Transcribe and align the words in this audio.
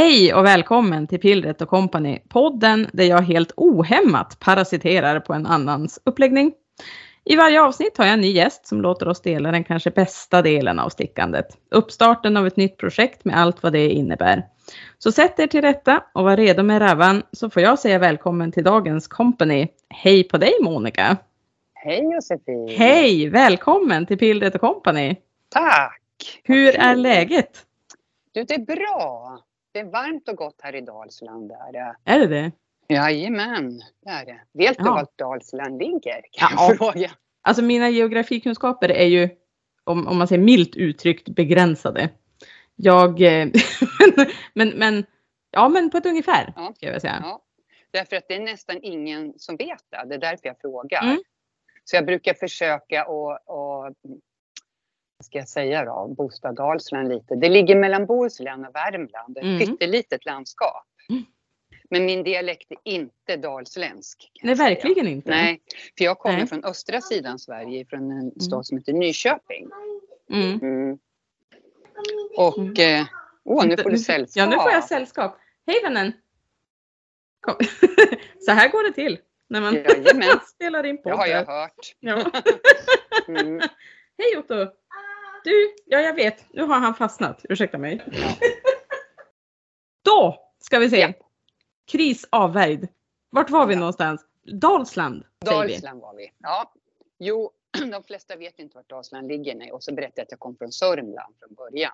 Hej 0.00 0.34
och 0.34 0.44
välkommen 0.44 1.06
till 1.06 1.20
Pillret 1.20 1.68
Company, 1.68 2.18
podden 2.28 2.88
där 2.92 3.04
jag 3.04 3.22
helt 3.22 3.52
ohämmat 3.56 4.38
parasiterar 4.38 5.20
på 5.20 5.34
en 5.34 5.46
annans 5.46 6.00
uppläggning. 6.04 6.52
I 7.24 7.36
varje 7.36 7.62
avsnitt 7.62 7.98
har 7.98 8.04
jag 8.04 8.14
en 8.14 8.20
ny 8.20 8.32
gäst 8.32 8.66
som 8.66 8.80
låter 8.80 9.08
oss 9.08 9.22
dela 9.22 9.50
den 9.50 9.64
kanske 9.64 9.90
bästa 9.90 10.42
delen 10.42 10.78
av 10.78 10.88
stickandet. 10.88 11.46
Uppstarten 11.70 12.36
av 12.36 12.46
ett 12.46 12.56
nytt 12.56 12.76
projekt 12.76 13.24
med 13.24 13.38
allt 13.38 13.62
vad 13.62 13.72
det 13.72 13.90
innebär. 13.90 14.46
Så 14.98 15.12
sätt 15.12 15.38
er 15.38 15.46
till 15.46 15.62
rätta 15.62 16.02
och 16.14 16.24
var 16.24 16.36
redo 16.36 16.62
med 16.62 16.82
rävan 16.82 17.22
så 17.32 17.50
får 17.50 17.62
jag 17.62 17.78
säga 17.78 17.98
välkommen 17.98 18.52
till 18.52 18.64
dagens 18.64 19.08
company. 19.08 19.68
Hej 19.88 20.24
på 20.24 20.38
dig 20.38 20.52
Monica! 20.62 21.16
Hej 21.74 22.12
Josefin! 22.14 22.68
Hej! 22.68 23.28
Välkommen 23.28 24.06
till 24.06 24.18
Pillret 24.18 24.60
Company! 24.60 25.16
Tack! 25.48 26.00
Hur 26.44 26.76
är 26.76 26.96
läget? 26.96 27.66
Du, 28.32 28.44
det 28.44 28.54
är 28.54 28.76
bra. 28.76 29.40
Det 29.72 29.78
är 29.80 29.84
varmt 29.84 30.28
och 30.28 30.36
gott 30.36 30.60
här 30.62 30.74
i 30.74 30.80
Dalsland. 30.80 31.52
Är 31.52 31.72
det. 31.72 31.96
Är 32.04 32.18
det 32.18 32.26
det? 32.26 32.52
Jajamän, 32.94 33.82
det 34.04 34.10
är 34.10 34.26
det. 34.26 34.40
Vet 34.52 34.78
du 34.78 34.84
Ja. 34.84 34.90
var 34.92 35.06
Dalsland 35.16 35.78
ligger? 35.78 36.22
Kan 36.32 36.48
Ja. 36.56 36.68
jag 36.68 36.78
fråga? 36.78 37.10
Alltså 37.42 37.62
mina 37.62 37.88
geografikunskaper 37.88 38.88
är 38.88 39.06
ju, 39.06 39.28
om, 39.84 40.06
om 40.06 40.18
man 40.18 40.28
säger 40.28 40.42
milt 40.42 40.76
uttryckt, 40.76 41.28
begränsade. 41.28 42.08
Jag, 42.76 43.22
eh, 43.22 43.48
men, 44.54 44.68
men, 44.68 45.04
ja 45.50 45.68
men 45.68 45.90
på 45.90 45.96
ett 45.96 46.06
ungefär, 46.06 46.52
Ja. 46.56 46.72
ska 46.76 46.86
jag 46.86 47.00
säga. 47.00 47.18
Ja. 47.22 47.42
Därför 47.90 48.16
att 48.16 48.28
det 48.28 48.34
är 48.34 48.40
nästan 48.40 48.78
ingen 48.82 49.34
som 49.38 49.56
vet 49.56 49.84
det. 49.90 50.04
Det 50.08 50.14
är 50.14 50.18
därför 50.18 50.48
jag 50.48 50.60
frågar. 50.60 51.02
Mm. 51.02 51.22
Så 51.84 51.96
jag 51.96 52.06
brukar 52.06 52.34
försöka 52.34 53.04
vad 53.08 53.94
ska 55.20 55.38
jag 55.38 55.48
säga 55.48 55.84
då, 55.84 56.08
boosta 56.16 56.52
Dalsland 56.52 57.08
lite. 57.08 57.34
Det 57.34 57.48
ligger 57.48 57.76
mellan 57.76 58.06
Bohuslän 58.06 58.64
och 58.66 58.74
Värmland. 58.74 59.38
Ett 59.38 59.44
Mm. 59.44 59.58
pyttelitet 59.58 60.24
landskap. 60.26 60.86
Mm. 61.08 61.22
Men 61.90 62.04
min 62.06 62.22
dialekt 62.22 62.70
är 62.70 62.78
inte 62.84 63.36
dalsländsk. 63.36 64.30
Nej, 64.42 64.54
verkligen 64.54 65.08
inte. 65.08 65.30
Nej, 65.30 65.60
för 65.98 66.04
jag 66.04 66.18
kommer 66.18 66.36
Nej. 66.38 66.46
från 66.46 66.64
östra 66.64 67.00
sidan 67.00 67.38
Sverige, 67.38 67.84
från 67.86 68.10
en 68.10 68.40
stad 68.40 68.66
som 68.66 68.78
heter 68.78 68.92
Nyköping. 68.92 69.68
Mm. 70.32 70.58
Mm. 70.62 70.98
Och, 72.36 72.78
eh, 72.78 73.04
åh 73.44 73.66
nu 73.66 73.76
får 73.76 73.90
du 73.90 73.98
sällskap. 73.98 74.36
Ja, 74.36 74.46
nu 74.50 74.56
får 74.62 74.70
jag 74.70 74.84
sällskap. 74.84 75.36
Hej 75.66 75.76
vännen! 75.82 76.12
Kom. 77.40 77.54
Så 78.40 78.50
här 78.52 78.68
går 78.68 78.82
det 78.82 78.92
till 78.92 79.18
när 79.48 79.60
man 79.60 79.74
Jajamän. 79.74 80.40
spelar 80.54 80.86
in 80.86 80.96
Det 80.96 81.02
podd. 81.02 81.12
har 81.12 81.26
jag 81.26 81.46
hört. 81.46 81.94
Ja. 82.00 82.30
Mm. 83.28 83.60
Hej 84.18 84.36
Otto! 84.38 84.66
Du, 85.44 85.74
ja 85.86 85.98
jag 86.00 86.14
vet, 86.14 86.44
nu 86.52 86.62
har 86.62 86.78
han 86.80 86.94
fastnat. 86.94 87.44
Ursäkta 87.48 87.78
mig. 87.78 88.02
Då 90.04 90.50
ska 90.58 90.78
vi 90.78 90.90
se. 90.90 90.96
Ja. 91.00 91.12
Kris 91.92 92.26
avvärjd. 92.32 92.88
Vart 93.30 93.50
var 93.50 93.66
vi 93.66 93.74
Ja. 93.74 93.78
någonstans? 93.80 94.26
Dalsland. 94.60 95.24
Dalsland 95.44 96.00
var 96.00 96.14
vi. 96.14 96.32
Ja. 96.38 96.72
Jo, 97.18 97.50
de 97.92 98.02
flesta 98.02 98.36
vet 98.36 98.58
inte 98.58 98.76
vart 98.76 98.88
Dalsland 98.88 99.28
ligger. 99.28 99.54
Nej. 99.54 99.72
Och 99.72 99.82
så 99.82 99.94
berättade 99.94 100.12
jag 100.16 100.24
att 100.24 100.30
jag 100.30 100.40
kom 100.40 100.56
från 100.56 100.72
Sörmland 100.72 101.34
från 101.38 101.54
början. 101.54 101.92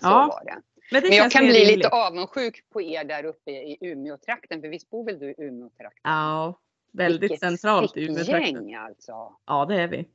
Så 0.00 0.06
Ja, 0.06 0.26
var 0.38 0.44
det. 0.44 0.62
Men, 0.92 1.02
det 1.02 1.08
Men 1.08 1.16
jag 1.18 1.30
kan 1.30 1.44
bli 1.44 1.52
rimligt. 1.60 1.76
lite 1.76 1.88
avundsjuk 1.88 2.64
på 2.70 2.82
er 2.82 3.04
där 3.04 3.24
uppe 3.24 3.50
i 3.50 3.76
Umeå-trakten. 3.80 4.60
För 4.60 4.68
visst 4.68 4.90
bor 4.90 5.04
väl 5.04 5.18
du 5.18 5.30
i 5.30 5.34
Umeå-trakten? 5.38 6.00
Ja, 6.02 6.60
väldigt 6.92 7.22
Vilket 7.22 7.40
centralt 7.40 7.96
i 7.96 8.04
Umeåtrakten. 8.04 8.44
stickgäng 8.44 8.74
alltså. 8.74 9.36
Ja, 9.46 9.64
det 9.66 9.74
är 9.82 9.88
vi. 9.88 10.08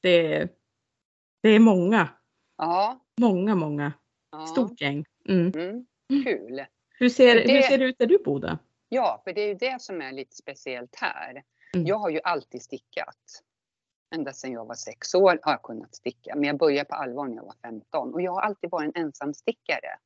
Det 0.00 0.34
är, 0.36 0.48
det 1.42 1.48
är 1.48 1.58
många, 1.58 2.08
Ja. 2.58 3.00
många, 3.20 3.54
många. 3.54 3.92
ja. 4.32 4.46
Stort 4.46 4.80
gäng. 4.80 5.04
Mm. 5.28 5.52
Mm. 5.54 5.86
Kul. 6.24 6.64
Hur, 6.98 7.08
ser, 7.08 7.34
Det- 7.34 7.52
hur 7.52 7.62
ser 7.62 7.78
det 7.78 7.84
ut 7.84 7.98
där 7.98 8.06
du 8.06 8.18
bor 8.18 8.40
då? 8.40 8.58
Ja, 8.88 9.20
för 9.24 9.32
det 9.32 9.40
är 9.40 9.48
ju 9.48 9.54
det 9.54 9.82
som 9.82 10.02
är 10.02 10.12
lite 10.12 10.36
speciellt 10.36 10.96
här. 10.96 11.42
Mm. 11.74 11.86
Jag 11.86 11.96
har 11.96 12.10
ju 12.10 12.20
alltid 12.24 12.62
stickat. 12.62 13.42
Ända 14.14 14.32
sedan 14.32 14.52
jag 14.52 14.64
var 14.66 14.74
sex 14.74 15.14
år 15.14 15.38
har 15.42 15.52
jag 15.52 15.62
kunnat 15.62 15.94
sticka. 15.94 16.34
Men 16.34 16.44
jag 16.44 16.58
började 16.58 16.88
på 16.88 16.94
allvar 16.94 17.26
när 17.28 17.36
jag 17.36 17.44
var 17.44 17.54
15. 17.62 18.14
Och 18.14 18.22
jag 18.22 18.32
har 18.32 18.40
alltid 18.40 18.70
varit 18.70 18.96
en 18.96 19.02
ensam 19.04 19.34
stickare. 19.34 19.96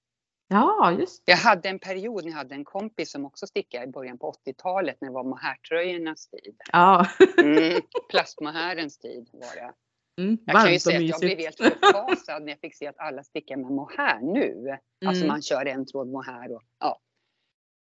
Ja, 0.48 0.92
just 0.98 1.22
Jag 1.24 1.36
hade 1.36 1.68
en 1.68 1.78
period 1.78 2.24
när 2.24 2.30
jag 2.30 2.38
hade 2.38 2.54
en 2.54 2.64
kompis 2.64 3.10
som 3.12 3.24
också 3.26 3.46
stickade 3.46 3.84
i 3.84 3.88
början 3.88 4.18
på 4.18 4.32
80-talet 4.32 4.96
när 5.00 5.08
det 5.08 5.14
var 5.14 5.24
mohairtröjornas 5.24 6.28
tid. 6.28 6.56
Ja, 6.72 7.06
Mm, 7.38 7.80
plastmohairens 8.10 8.98
tid 8.98 9.28
var 9.32 9.54
det. 9.54 9.72
Mm. 10.18 10.38
Jag 10.46 10.56
kan 10.62 10.72
ju 10.72 10.78
säga 10.78 10.96
att 10.98 11.04
jag 11.04 11.20
blev 11.20 11.38
helt 11.38 11.56
förfasad 11.56 12.42
när 12.42 12.52
jag 12.52 12.60
fick 12.60 12.74
se 12.76 12.86
att 12.86 12.98
alla 12.98 13.22
stickar 13.22 13.56
med 13.56 13.70
mohair 13.70 14.20
nu. 14.22 14.76
Alltså 15.06 15.24
Mm. 15.24 15.28
man 15.34 15.42
kör 15.42 15.66
en 15.66 15.86
tråd 15.86 16.08
mohair 16.08 16.52
och 16.54 16.62
ja, 16.80 17.00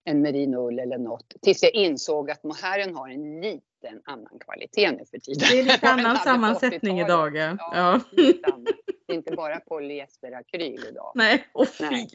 en 0.03 0.21
merinoull 0.21 0.79
eller 0.79 0.97
något. 0.97 1.33
Tills 1.41 1.63
jag 1.63 1.73
insåg 1.73 2.31
att 2.31 2.43
mohairen 2.43 2.95
har 2.95 3.09
en 3.09 3.41
liten 3.41 4.01
annan 4.03 4.39
kvalitet 4.39 4.91
nu 4.91 5.05
för 5.11 5.17
tiden. 5.17 5.47
Det 5.51 5.59
är 5.59 5.63
lite 5.63 5.87
annan 5.89 6.17
sammansättning 6.17 7.01
80-talet. 7.01 7.33
idag. 7.35 7.57
Ja. 7.57 7.57
Ja, 7.75 7.99
lite 8.11 8.51
annat. 8.53 8.67
Det 9.07 9.13
är 9.13 9.17
inte 9.17 9.35
bara 9.35 9.59
polyesterakryl 9.59 10.85
idag. 10.89 11.11
Nej, 11.15 11.47
och 11.51 11.67
fy. 11.67 11.83
Nej. 11.83 12.07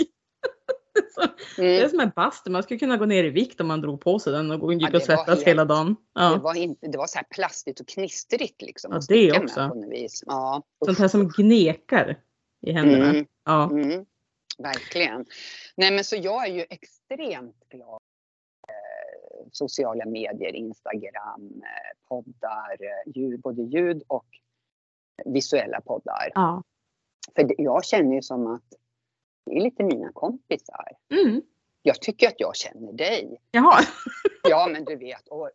Så, 1.15 1.23
Det 1.57 1.67
är 1.77 1.79
Mm. 1.79 1.91
som 1.91 2.01
en 2.01 2.11
bastu, 2.17 2.51
man 2.51 2.63
skulle 2.63 2.79
kunna 2.79 2.97
gå 2.97 3.05
ner 3.07 3.25
i 3.25 3.31
vikt 3.31 3.61
om 3.61 3.67
man 3.69 3.81
drog 3.81 4.01
på 4.01 4.19
sig 4.19 4.33
den 4.33 4.51
och 4.51 4.73
gick 4.73 4.83
Ja, 4.83 4.87
och 4.87 4.93
det 4.93 5.01
svettas 5.01 5.29
helt- 5.29 5.47
hela 5.47 5.65
dagen. 5.65 5.87
Det, 5.95 6.21
Ja. 6.21 6.39
var 6.43 6.55
inte, 6.55 6.87
det 6.87 6.99
var 6.99 7.07
så 7.07 7.19
här 7.19 7.27
plastigt 7.31 7.81
och 7.81 7.89
knistrigt 7.89 8.63
liksom. 8.63 8.93
Ja, 8.93 9.01
det 9.09 9.39
också. 9.39 9.71
Ja, 10.27 10.63
Sånt 10.85 10.99
här 10.99 11.09
som 11.09 11.29
gnekar 11.29 12.21
i 12.67 12.73
händerna. 12.73 13.11
Mm. 13.11 13.27
Ja. 13.45 13.71
Mm, 13.71 14.07
verkligen. 14.59 15.25
Nej 15.77 15.91
men 15.93 16.05
så 16.05 16.17
jag 16.17 16.49
är 16.49 16.53
ju 16.55 16.65
extremt 16.71 17.69
glad. 17.69 18.01
Eh, 18.69 19.47
sociala 19.53 20.07
medier, 20.07 20.55
Instagram, 20.55 21.63
eh, 21.63 22.09
poddar, 22.09 22.77
eh, 22.81 23.13
ljud, 23.15 23.41
både 23.41 23.63
ljud 23.63 24.03
och 24.07 24.27
visuella 25.25 25.81
poddar. 25.81 26.31
ja. 26.35 26.63
För 27.37 27.43
det, 27.43 27.55
jag 27.59 27.85
känner 27.85 28.15
ju 28.15 28.23
som 28.23 28.47
att 28.47 28.63
det 29.47 29.57
är 29.57 29.61
lite 29.61 29.83
mina 29.85 30.13
kompisar. 30.13 30.89
Mm. 31.11 31.43
Jag 31.83 32.01
tycker 32.01 32.29
att 32.29 32.35
jag 32.41 32.57
känner 32.57 32.93
dig. 32.93 33.41
Jaha. 33.51 33.81
Ja 34.49 34.69
men 34.73 34.85
du 34.85 34.97
vet. 34.97 35.29
Och 35.29 35.51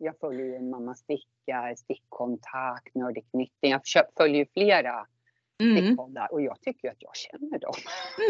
jag 0.00 0.14
följer 0.20 0.46
ju 0.46 0.60
Mamma 0.62 0.94
Stickar, 0.94 1.74
Stickkontakt, 1.76 2.94
Nördig 2.94 3.24
Knitting. 3.30 3.70
Jag 3.70 3.82
följer 4.16 4.46
flera 4.52 5.06
Mm. 5.62 5.76
stickpoddar 5.84 6.32
och 6.32 6.42
jag 6.42 6.60
tycker 6.60 6.88
att 6.90 6.96
jag 6.98 7.16
känner 7.16 7.58
dem. 7.58 7.74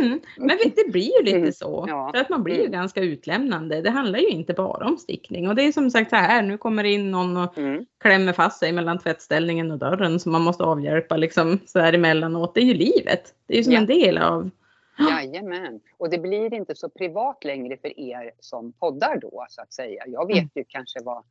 Mm. 0.02 0.20
Men 0.38 0.58
det 0.76 0.92
blir 0.92 1.18
ju 1.18 1.24
lite 1.24 1.36
Mm. 1.38 1.52
så. 1.52 1.84
Ja. 1.88 2.10
För 2.14 2.20
att 2.20 2.28
man 2.28 2.42
blir 2.42 2.54
ju 2.54 2.60
Mm. 2.60 2.72
ganska 2.72 3.00
utlämnande. 3.00 3.80
Det 3.82 3.90
handlar 3.90 4.18
ju 4.18 4.28
inte 4.28 4.52
bara 4.54 4.86
om 4.86 4.96
stickning. 4.96 5.48
Och 5.48 5.54
det 5.54 5.62
är 5.62 5.72
som 5.72 5.90
sagt 5.90 6.10
så 6.10 6.16
här, 6.16 6.42
nu 6.42 6.58
kommer 6.58 6.84
in 6.84 7.10
någon 7.10 7.36
och 7.36 7.58
Mm. 7.58 7.86
klämmer 8.00 8.32
fast 8.32 8.58
sig 8.58 8.72
mellan 8.72 8.98
tvättställningen 8.98 9.70
och 9.70 9.78
dörren 9.78 10.20
som 10.20 10.32
man 10.32 10.42
måste 10.42 10.64
avhjälpa 10.64 11.16
liksom 11.16 11.58
så 11.66 11.78
här 11.78 11.92
emellanåt. 11.92 12.54
Det 12.54 12.60
är 12.60 12.64
ju 12.64 12.74
livet. 12.74 13.34
Det 13.46 13.54
är 13.54 13.58
ju 13.58 13.64
som 13.64 13.72
Ja. 13.72 13.78
en 13.80 13.86
del 13.86 14.18
av 14.18 14.50
Jajamän. 14.98 15.80
Och 15.98 16.10
det 16.10 16.18
blir 16.18 16.54
inte 16.54 16.74
så 16.74 16.88
privat 16.88 17.44
längre 17.44 17.76
för 17.76 18.00
er 18.00 18.32
som 18.38 18.72
poddar 18.72 19.16
då 19.16 19.46
så 19.48 19.62
att 19.62 19.72
säga. 19.72 20.04
Jag 20.06 20.26
vet 20.26 20.36
Mm. 20.36 20.50
ju 20.54 20.64
kanske 20.68 20.98
vad 21.02 21.24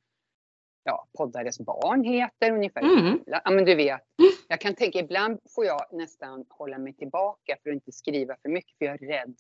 ja, 0.84 1.08
poddares 1.18 1.60
barn 1.60 2.04
heter 2.04 2.52
ungefär. 2.52 2.82
Mm. 2.82 3.20
Ja 3.26 3.52
men 3.52 3.66
du 3.66 3.76
vet. 3.76 4.02
Jag 4.48 4.62
kan 4.62 4.76
tänka 4.76 5.00
ibland 5.00 5.40
får 5.56 5.66
jag 5.66 5.82
nästan 5.92 6.46
hålla 6.50 6.78
mig 6.78 6.94
tillbaka 6.94 7.58
för 7.64 7.70
att 7.70 7.74
inte 7.74 7.92
skriva 7.92 8.36
för 8.42 8.50
mycket 8.50 8.78
för 8.78 8.86
jag 8.86 9.04
är 9.04 9.08
rädd 9.08 9.36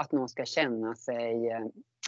att 0.00 0.12
någon 0.12 0.28
ska 0.28 0.44
känna 0.44 0.94
sig, 0.94 1.48
eh, 1.50 1.60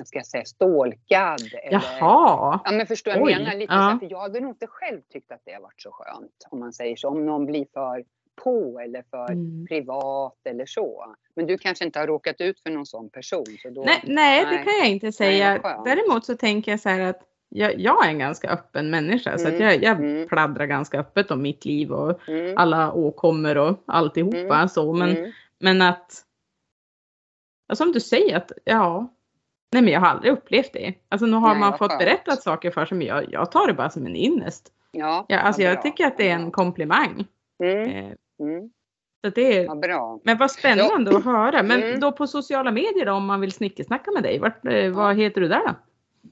ska 0.04 0.18
jag 0.18 0.26
säga, 0.26 0.44
stalkad. 0.44 1.40
Eller, 1.62 1.82
Jaha. 2.00 2.60
Ja 2.64 2.72
men 2.72 2.86
förstår 2.86 3.12
jag 3.14 3.22
Oj, 3.22 3.34
menar 3.34 3.54
lite 3.54 3.72
ja. 3.72 3.78
så 3.78 3.82
här, 3.82 3.98
för 3.98 4.06
jag 4.10 4.18
hade 4.20 4.40
nog 4.40 4.50
inte 4.50 4.66
själv 4.66 5.00
tyckt 5.08 5.32
att 5.32 5.40
det 5.44 5.52
har 5.52 5.60
varit 5.60 5.80
så 5.82 5.90
skönt 5.92 6.46
om 6.50 6.60
man 6.60 6.72
säger 6.72 6.96
så. 6.96 7.08
Om 7.08 7.26
någon 7.26 7.46
blir 7.46 7.66
för 7.72 8.04
på 8.44 8.80
eller 8.84 9.02
för 9.10 9.32
Mm. 9.32 9.66
privat 9.66 10.36
eller 10.44 10.66
så. 10.66 11.14
Men 11.36 11.46
du 11.46 11.58
kanske 11.58 11.84
inte 11.84 11.98
har 11.98 12.06
råkat 12.06 12.40
ut 12.40 12.60
för 12.60 12.70
någon 12.70 12.86
sån 12.86 13.10
person. 13.10 13.44
Så 13.62 13.70
då, 13.70 13.82
Nej, 13.82 14.00
nej, 14.06 14.44
det 14.44 14.50
Nej. 14.50 14.64
kan 14.64 14.72
jag 14.78 14.88
inte 14.88 15.12
säga. 15.12 15.58
skönt. 15.62 15.84
Däremot 15.84 16.24
så 16.24 16.36
tänker 16.36 16.70
jag 16.72 16.80
så 16.80 16.88
här 16.88 17.00
att 17.00 17.20
jag, 17.48 17.80
jag 17.80 18.04
är 18.06 18.08
en 18.10 18.18
ganska 18.18 18.48
öppen 18.50 18.90
människa 18.90 19.38
så 19.38 19.48
att 19.48 19.54
Mm, 19.54 19.62
jag, 19.66 19.82
jag 19.82 19.96
mm. 19.98 20.28
pladdrar 20.28 20.66
ganska 20.66 20.98
öppet 21.00 21.30
om 21.30 21.42
mitt 21.42 21.64
liv 21.64 21.92
och 21.92 22.28
Mm, 22.28 22.54
alla 22.58 22.92
åkommor 22.92 23.58
och 23.58 23.82
alltihopa 23.86 24.54
Mm, 24.56 24.68
så. 24.68 24.92
Men, 24.92 25.16
mm, 25.16 25.32
men 25.58 25.82
att, 25.82 26.24
ja, 27.68 27.74
som 27.74 27.92
du 27.92 28.00
säger 28.00 28.36
att 28.36 28.52
ja, 28.64 29.08
nej 29.72 29.82
men 29.82 29.92
jag 29.92 30.00
har 30.00 30.06
aldrig 30.06 30.32
upplevt 30.32 30.72
det. 30.72 30.94
Alltså 31.08 31.26
nu 31.26 31.36
har 31.36 31.50
Nej, 31.50 31.60
man 31.60 31.78
fått 31.78 31.90
skönt. 31.90 31.98
berättat 32.00 32.42
saker 32.42 32.70
för 32.70 32.94
men 32.94 33.06
jag, 33.06 33.32
jag 33.32 33.52
tar 33.52 33.66
det 33.66 33.74
bara 33.74 33.90
som 33.90 34.06
en 34.06 34.16
innest. 34.16 34.72
ja, 34.90 35.24
Ja, 35.28 35.38
alltså 35.38 35.62
jag 35.62 35.74
bra, 35.74 35.82
tycker 35.82 36.06
att 36.06 36.18
det 36.18 36.28
är 36.28 36.34
en 36.34 36.50
komplimang. 36.50 37.26
Mm, 37.62 37.90
Eh, 37.90 38.12
mm, 38.40 38.70
Så 39.24 39.30
det 39.30 39.56
är, 39.58 39.68
vad 39.68 39.80
bra. 39.80 40.20
men 40.24 40.38
vad 40.38 40.50
spännande 40.50 41.16
att 41.16 41.24
höra. 41.24 41.62
Men 41.62 41.82
Mm. 41.82 42.00
då 42.00 42.12
på 42.12 42.26
sociala 42.26 42.70
medier 42.70 43.06
då, 43.06 43.12
om 43.12 43.26
man 43.26 43.40
vill 43.40 43.52
snickesnacka 43.52 44.10
med 44.10 44.22
dig, 44.22 44.38
vart, 44.38 44.66
eh, 44.66 44.90
vad 44.90 45.16
heter 45.16 45.40
du 45.40 45.48
där 45.48 45.66
då? 45.66 45.74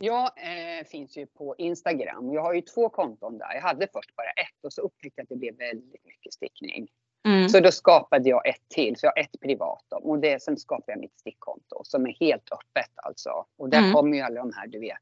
Jag 0.00 0.25
eh, 0.25 0.87
finns 0.91 1.19
ju 1.19 1.26
på 1.26 1.55
Instagram. 1.58 2.32
Jag 2.32 2.43
har 2.43 2.55
ju 2.55 2.61
två 2.61 2.88
konton 2.88 3.38
där. 3.38 3.55
Jag 3.55 3.62
hade 3.62 3.87
först 3.93 4.17
bara 4.17 4.26
ett 4.31 4.64
och 4.64 4.73
så 4.73 4.81
upptäckte 4.82 5.20
jag 5.20 5.23
att 5.25 5.29
det 5.29 5.37
blev 5.37 5.56
väldigt 5.56 6.05
mycket 6.05 6.32
stickning. 6.32 6.88
Mm. 7.26 7.37
Mm. 7.38 7.49
Så 7.49 7.61
då 7.61 7.70
skapade 7.73 8.29
jag 8.29 8.49
ett 8.49 8.69
till, 8.75 8.97
så 8.97 9.06
jag 9.06 9.12
har 9.17 9.20
ett 9.23 9.41
privat 9.41 9.85
då. 9.88 9.97
och 9.97 10.19
det, 10.19 10.43
sen 10.43 10.56
skapade 10.56 10.93
jag 10.93 11.00
mitt 11.00 11.19
stickkonto 11.19 11.81
som 11.85 12.06
är 12.06 12.17
helt 12.20 12.53
öppet 12.53 12.91
alltså. 12.97 13.31
Och 13.58 13.69
där 13.70 13.79
Mm. 13.79 13.93
kommer 13.93 14.17
ju 14.17 14.23
alla 14.23 14.41
de 14.41 14.53
här, 14.56 14.67
du 14.67 14.79
vet, 14.81 14.99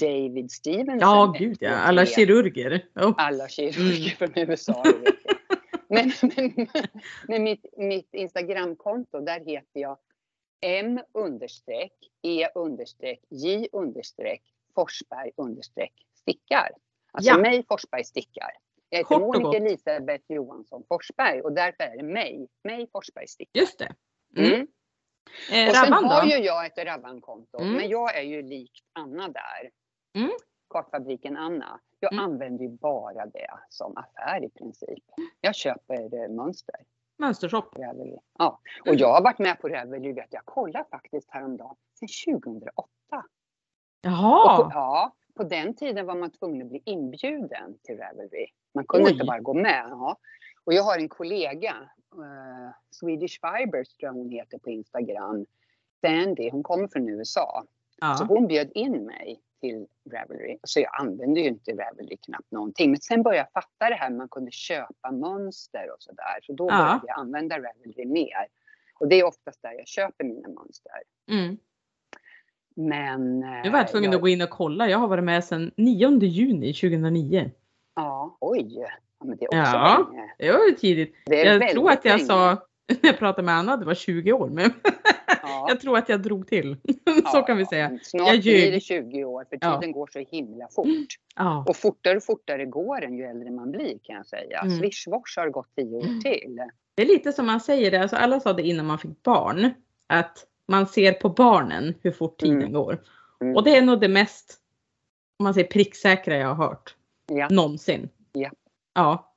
David 0.00 0.50
Stevenson. 0.50 0.98
Ja, 1.00 1.34
gud 1.38 1.56
ja. 1.60 1.70
Alla 1.70 2.06
kirurger. 2.06 2.86
Oh. 2.94 3.14
Alla 3.16 3.48
kirurger 3.48 4.10
från 4.16 4.32
USA. 4.48 4.84
Men, 5.90 6.10
men, 6.22 6.68
men 7.28 7.42
mitt, 7.42 7.64
mitt 7.76 8.14
Instagramkonto, 8.14 9.20
där 9.20 9.40
heter 9.40 9.80
jag 9.80 9.98
M 10.60 11.00
understreck 11.12 11.92
E 12.22 12.48
understreck 12.54 13.20
J 13.28 13.68
understreck 13.72 14.42
Forsberg 14.74 15.30
understreck 15.36 15.92
stickar. 16.14 16.70
Alltså 17.12 17.30
Ja. 17.30 17.38
mig 17.38 17.64
Forsberg 17.68 18.04
stickar. 18.04 18.50
Jag 18.88 18.98
heter 18.98 19.08
Kort 19.08 19.20
Monica. 19.42 19.56
Elisabeth 19.64 20.24
Johansson 20.28 20.84
Forsberg 20.88 21.40
och 21.42 21.52
därför 21.52 21.84
är 21.84 21.96
det 21.96 22.02
mig. 22.02 22.48
Mig 22.64 22.88
Forsberg 22.92 23.26
stickar. 23.28 23.60
Just 23.60 23.78
det. 23.78 23.94
Mm. 24.36 24.52
Mm. 24.52 24.66
Eh, 25.52 25.68
Och 25.70 25.76
sen 25.76 25.92
har 25.92 26.24
ju 26.24 26.36
jag 26.44 26.66
ett 26.66 26.78
Rabban-konto, 26.78 27.58
Mm. 27.60 27.74
men 27.74 27.88
jag 27.88 28.16
är 28.16 28.22
ju 28.22 28.42
likt 28.42 28.84
Anna 28.92 29.28
där. 29.28 29.70
Mm. 30.74 30.84
Kartfabriken 30.84 31.36
Anna. 31.36 31.80
Jag 32.00 32.12
Mm. 32.12 32.24
använder 32.24 32.64
ju 32.64 32.68
bara 32.70 33.26
det 33.26 33.50
som 33.68 33.96
affär 33.96 34.44
i 34.44 34.48
princip. 34.48 35.04
Jag 35.40 35.54
köper 35.54 36.14
eh, 36.22 36.28
mönster. 36.28 36.76
Mönstershop. 37.18 37.74
Ravelry. 37.78 38.16
Ja, 38.38 38.60
och 38.88 38.94
jag 38.94 39.12
har 39.12 39.22
varit 39.22 39.38
med 39.38 39.60
på 39.60 39.68
Ravelry, 39.68 40.12
vet 40.12 40.32
jag 40.32 40.44
kollade 40.44 40.84
faktiskt 40.90 41.30
häromdagen, 41.30 41.76
sedan 41.94 42.08
2008. 42.42 42.72
Och 42.76 42.88
på, 43.10 43.22
Jaha. 44.00 44.70
ja, 44.74 45.12
på 45.34 45.42
den 45.42 45.74
tiden 45.74 46.06
var 46.06 46.14
man 46.14 46.30
tvungen 46.30 46.62
att 46.62 46.68
bli 46.68 46.82
inbjuden 46.84 47.78
till 47.82 47.98
Ravelry. 47.98 48.46
Man 48.74 48.84
kunde 48.86 49.06
Oj. 49.06 49.12
inte 49.12 49.24
bara 49.24 49.40
gå 49.40 49.54
med. 49.54 49.86
Ja. 49.90 50.16
Och 50.64 50.72
jag 50.74 50.82
har 50.82 50.98
en 50.98 51.08
kollega, 51.08 51.74
eh, 52.12 52.70
Swedish 52.90 53.40
Fibers 53.40 53.88
tror 53.88 54.08
jag 54.08 54.12
hon 54.12 54.28
heter 54.30 54.58
på 54.58 54.70
Instagram, 54.70 55.46
Sandy, 56.00 56.50
hon 56.50 56.62
kommer 56.62 56.88
från 56.88 57.08
USA. 57.08 57.64
Så 57.64 57.96
Ja. 58.00 58.26
hon 58.28 58.46
bjöd 58.46 58.70
in 58.74 59.06
mig 59.06 59.40
till 59.60 59.86
Ravelry. 60.12 60.58
Så 60.62 60.80
jag 60.80 61.00
använde 61.00 61.40
ju 61.40 61.46
inte 61.46 61.70
Ravelry 61.72 62.16
knappt 62.16 62.50
någonting. 62.52 62.90
Men 62.90 63.00
sen 63.00 63.22
började 63.22 63.48
jag 63.52 63.62
fatta 63.62 63.88
det 63.88 63.94
här, 63.94 64.10
man 64.10 64.28
kunde 64.28 64.50
köpa 64.50 65.10
mönster 65.12 65.90
och 65.90 66.02
sådär. 66.02 66.38
Så 66.42 66.52
då 66.52 66.64
Ja. 66.64 66.76
började 66.76 67.00
jag 67.06 67.18
använda 67.18 67.56
Ravelry 67.58 68.06
mer. 68.06 68.46
Och 69.00 69.08
det 69.08 69.20
är 69.20 69.24
oftast 69.24 69.62
där 69.62 69.72
jag 69.72 69.86
köper 69.86 70.24
mina 70.24 70.48
mönster. 70.48 70.92
Mm. 71.30 71.56
Men... 72.76 73.42
eh, 73.42 73.62
Nu 73.64 73.70
var 73.70 73.78
jag 73.78 73.88
tvungen 73.88 74.10
jag, 74.10 74.18
att 74.18 74.22
gå 74.22 74.28
in 74.28 74.42
och 74.42 74.50
kolla. 74.50 74.88
Jag 74.88 74.98
har 74.98 75.08
varit 75.08 75.24
med 75.24 75.44
sedan 75.44 75.70
9 75.76 76.18
juni 76.20 76.72
2009. 76.74 77.50
Ja, 77.94 78.36
oj. 78.40 78.74
Ja, 79.18 79.24
men 79.26 79.36
det 79.36 79.44
är 79.44 79.48
också 79.48 79.56
Ja. 79.76 80.06
länge. 80.10 80.34
Det 80.38 80.52
var 80.52 80.70
tidigt. 80.76 81.14
Det 81.26 81.42
Jag 81.42 81.68
tror 81.70 81.90
att 81.90 82.04
jag 82.04 82.16
länge. 82.16 82.24
sa, 82.26 82.50
när 83.02 83.10
jag 83.10 83.18
pratade 83.18 83.46
med 83.46 83.54
Anna, 83.54 83.76
det 83.76 83.84
var 83.86 83.94
20 83.94 84.32
år. 84.32 84.48
Men 84.48 84.70
Ja. 85.60 85.68
jag 85.68 85.80
tror 85.80 85.98
att 85.98 86.08
jag 86.08 86.22
drog 86.22 86.46
till. 86.46 86.76
Så 87.04 87.20
Ja, 87.24 87.42
kan 87.42 87.56
vi 87.56 87.62
ja, 87.62 87.68
säga. 87.68 87.98
Snart 88.02 88.28
Jag 88.28 88.40
blir 88.42 88.72
det 88.72 88.80
20 88.80 89.24
år 89.24 89.44
för 89.48 89.58
Ja. 89.60 89.80
tiden 89.80 89.92
går 89.92 90.08
så 90.12 90.18
himla 90.18 90.68
fort. 90.68 90.86
Ja. 91.36 91.64
Och 91.68 91.76
fortare 91.76 92.16
och 92.16 92.24
fortare 92.24 92.66
går 92.66 93.00
den 93.00 93.16
ju 93.16 93.24
äldre 93.24 93.50
man 93.50 93.70
blir 93.70 93.98
kan 94.02 94.16
jag 94.16 94.26
säga. 94.26 94.60
Mm. 94.60 94.78
Swish-wash 94.80 95.36
har 95.36 95.48
gått 95.50 95.68
10 95.76 95.96
år 95.96 96.20
till. 96.22 96.60
Det 96.94 97.02
är 97.02 97.06
lite 97.06 97.32
som 97.32 97.46
man 97.46 97.60
säger 97.60 97.90
det, 97.90 97.96
alltså 98.02 98.16
alla 98.16 98.40
sa 98.40 98.52
det 98.52 98.62
innan 98.62 98.86
man 98.86 98.98
fick 98.98 99.22
barn. 99.22 99.70
Att 100.06 100.46
man 100.68 100.86
ser 100.86 101.12
på 101.12 101.28
barnen 101.28 101.94
hur 102.02 102.10
fort 102.12 102.38
tiden 102.40 102.58
Mm. 102.58 102.72
går. 102.72 103.02
Mm. 103.40 103.56
Och 103.56 103.64
det 103.64 103.76
är 103.76 103.82
nog 103.82 104.00
det 104.00 104.08
mest, 104.08 104.58
om 105.38 105.44
man 105.44 105.54
säger 105.54 105.68
pricksäkra 105.68 106.36
jag 106.36 106.54
har 106.54 106.66
hört. 106.66 106.94
Ja. 107.26 107.48
Någonsin. 107.50 108.08
Ja. 108.32 108.50
Ja. 108.94 109.29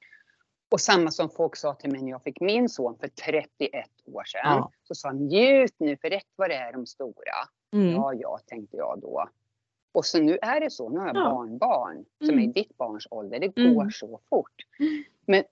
Och 0.73 0.81
samma 0.81 1.11
som 1.11 1.29
folk 1.29 1.55
sa 1.55 1.73
till 1.73 1.91
mig 1.91 2.01
när 2.01 2.09
jag 2.11 2.23
fick 2.23 2.39
min 2.41 2.69
son 2.69 2.97
för 2.99 3.07
31 3.07 3.85
år 4.05 4.23
sedan. 4.23 4.41
Ja. 4.43 4.71
Så 4.83 4.95
sa 4.95 5.07
han 5.07 5.17
njut 5.27 5.75
nu 5.77 5.97
för 5.97 6.09
rätt 6.09 6.27
vad 6.35 6.49
det 6.49 6.55
är 6.55 6.73
de 6.73 6.85
stora. 6.85 7.33
Mm. 7.73 7.91
Ja, 7.91 8.13
ja, 8.13 8.39
tänkte 8.45 8.77
jag 8.77 8.99
då. 9.01 9.29
Och 9.91 10.05
så 10.05 10.21
nu 10.21 10.37
är 10.41 10.59
det 10.59 10.71
så. 10.71 10.89
Nu 10.89 10.99
har 10.99 11.07
jag 11.07 11.15
Ja. 11.15 11.29
barnbarn 11.29 12.05
som 12.19 12.29
Mm. 12.29 12.39
är 12.39 12.43
i 12.43 12.47
ditt 12.51 12.77
barns 12.77 13.07
ålder. 13.11 13.39
Det 13.39 13.57
Mm. 13.57 13.73
går 13.75 13.89
så 13.89 14.19
fort. 14.29 14.55
Men 15.25 15.43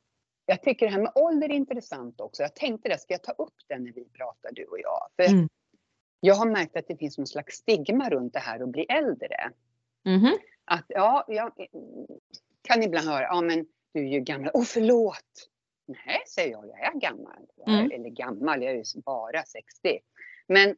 jag 0.46 0.62
tycker 0.62 0.86
det 0.86 0.92
här 0.92 1.02
med 1.02 1.12
ålder 1.16 1.50
är 1.50 1.54
intressant 1.54 2.22
också. 2.22 2.42
Jag 2.44 2.56
tänkte 2.56 2.90
det, 2.90 2.98
ska 2.98 3.14
jag 3.14 3.24
ta 3.24 3.32
upp 3.32 3.54
det 3.68 3.80
när 3.80 3.92
vi 3.94 4.06
pratar 4.06 4.50
du 4.52 4.66
och 4.66 4.80
jag? 4.80 5.08
För 5.16 5.34
Mm. 5.34 5.50
jag 6.20 6.36
har 6.36 6.46
märkt 6.46 6.76
att 6.78 6.88
det 6.88 6.98
finns 6.98 7.18
någon 7.18 7.28
slags 7.28 7.56
stigma 7.56 8.10
runt 8.10 8.34
det 8.34 8.40
här 8.40 8.60
att 8.64 8.70
bli 8.70 8.84
äldre. 8.84 9.52
Mhm. 10.06 10.38
Att 10.66 10.86
ja, 10.88 11.26
jag 11.28 11.52
kan 12.62 12.84
ibland 12.84 13.08
höra, 13.08 13.24
ja 13.24 13.42
men 13.42 13.66
du 13.94 14.00
är 14.00 14.08
ju 14.12 14.20
gammal. 14.20 14.52
Åh 14.54 14.64
förlåt! 14.64 15.48
Nej, 15.88 16.22
säger 16.36 16.52
jag, 16.52 16.68
jag 16.68 16.80
är 16.96 17.00
gammal. 17.00 17.46
Mm. 17.68 17.92
Eller 17.92 18.10
gammal, 18.10 18.62
jag 18.64 18.72
är 18.72 18.76
ju 18.76 19.02
bara 19.06 19.44
60. 19.44 20.00
Men 20.48 20.76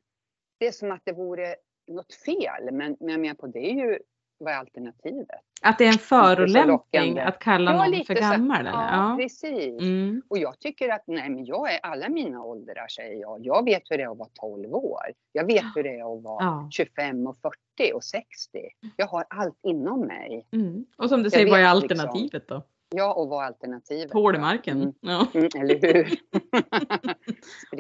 det 0.60 0.68
är 0.68 0.72
som 0.72 0.92
att 0.92 1.02
det 1.04 1.12
vore 1.12 1.56
något 1.88 2.14
fel. 2.14 2.64
Men, 2.72 2.98
men 3.00 3.10
jag 3.10 3.20
menar 3.20 3.36
på 3.36 3.48
det 3.48 3.70
är 3.72 3.74
ju, 3.74 4.00
vad 4.38 4.54
är 4.54 4.58
alternativet? 4.58 5.28
Att 5.62 5.78
det 5.78 5.84
är 5.84 5.88
en 5.88 5.94
förolämpning 5.94 7.20
att 7.20 7.40
kalla 7.40 7.72
Ja, 7.72 7.78
någon 7.78 7.92
lite 7.92 8.06
för 8.06 8.16
så 8.16 8.22
gammal? 8.32 8.60
eller? 8.60 8.72
Ja, 8.72 9.10
Ja. 9.12 9.18
precis. 9.20 9.82
Mm. 9.82 10.22
Och 10.28 10.38
jag 10.38 10.60
tycker 10.60 10.90
att 10.90 11.04
nej, 11.08 11.30
men 11.30 11.46
jag 11.46 11.74
är 11.74 11.80
alla 11.84 12.10
mina 12.10 12.44
åldrar 12.44 12.88
säger 12.88 13.22
jag. 13.22 13.46
Jag 13.46 13.66
vet 13.66 13.84
hur 13.90 13.98
det 13.98 14.04
är 14.04 14.12
att 14.12 14.18
vara 14.18 14.30
12 14.34 14.74
år. 14.76 15.02
Jag 15.32 15.46
vet 15.46 15.64
hur 15.76 15.84
det 15.84 16.00
är 16.00 16.18
att 16.18 16.24
vara 16.24 16.44
Ja. 16.44 16.68
25 16.72 17.28
och 17.28 17.38
40 17.78 17.94
och 17.94 18.04
60. 18.04 18.60
Jag 18.98 19.08
har 19.08 19.26
allt 19.30 19.60
inom 19.64 20.00
mig. 20.02 20.48
Mm. 20.52 20.86
Och 20.98 21.10
som 21.10 21.20
du 21.20 21.26
Jag 21.26 21.32
säger, 21.34 21.52
vad 21.52 21.60
är 21.60 21.76
liksom. 21.76 22.00
alternativet 22.00 22.48
då? 22.48 22.64
Ja, 22.96 23.14
och 23.14 23.30
vad 23.30 23.46
alternativet? 23.46 24.14
Hål 24.14 24.36
i 24.36 24.40
marken? 24.40 24.82
Mm. 24.82 24.94
Ja. 25.00 25.28
Mm, 25.34 25.50
eller 25.60 25.82
hur? 25.82 26.20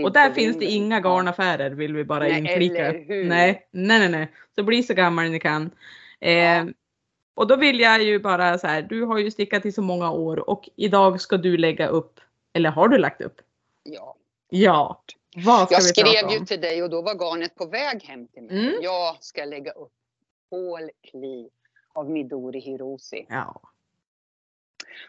Och 0.06 0.13
där 0.13 0.30
på 0.30 0.36
finns 0.36 0.60
det 0.60 0.65
inga 0.65 1.00
garnaffärer 1.00 1.71
vill 1.71 1.95
vi 1.95 2.04
bara 2.04 2.24
Nej, 2.24 2.38
inflika. 2.38 2.92
Nej, 2.92 3.06
nej, 3.27 3.68
nej, 3.71 4.10
nej. 4.10 4.31
Så 4.56 4.63
bli 4.63 4.83
så 4.83 4.94
gammal 4.94 5.30
ni 5.30 5.39
kan. 5.39 5.71
Eh, 6.19 6.31
Ja. 6.31 6.65
Och 7.36 7.48
då 7.48 7.56
vill 7.56 7.80
jag 7.80 8.04
ju 8.04 8.19
bara 8.19 8.57
så 8.57 8.68
här, 8.68 8.81
du 8.81 9.04
har 9.04 9.18
ju 9.18 9.31
stickat 9.31 9.65
i 9.65 9.71
så 9.71 9.81
många 9.81 10.12
år 10.12 10.50
och 10.50 10.69
idag 10.75 11.21
ska 11.21 11.38
du 11.38 11.57
lägga 11.57 11.88
upp, 11.88 12.19
eller 12.54 12.69
har 12.69 12.88
du 12.88 12.98
lagt 12.98 13.21
upp? 13.21 13.42
Ja. 13.83 14.15
Ja. 14.50 15.03
Vad 15.36 15.65
ska 15.65 15.75
Jag 15.75 15.82
vi 15.82 15.88
skrev 15.88 16.39
ju 16.39 16.46
till 16.46 16.62
dig 16.62 16.84
och 16.84 16.89
då 16.89 17.01
var 17.01 17.13
garnet 17.13 17.55
på 17.55 17.65
väg 17.65 18.03
hem 18.03 18.27
till 18.27 18.43
mig. 18.43 18.67
Mm. 18.67 18.74
Jag 18.82 19.24
ska 19.24 19.46
lägga 19.46 19.72
upp 19.72 19.91
Paul 20.50 20.89
Klee 21.12 21.50
av 21.93 22.10
Midori 22.10 22.60
Hiroshi. 22.60 23.25
Ja. 23.29 23.62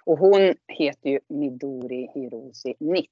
Och 0.05 0.19
hon 0.19 0.55
heter 0.69 1.11
ju 1.11 1.21
Midori 1.29 2.11
Hiroshi 2.15 2.75
Knit 2.75 3.11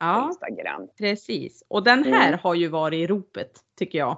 på 0.00 0.06
ja, 0.06 0.26
Instagram. 0.28 0.88
precis. 0.98 1.64
Och 1.68 1.84
den 1.84 2.04
här 2.04 2.28
Mm. 2.28 2.40
har 2.42 2.54
ju 2.54 2.68
varit 2.68 2.96
i 2.98 3.06
ropet 3.06 3.52
tycker 3.78 3.98
jag. 3.98 4.16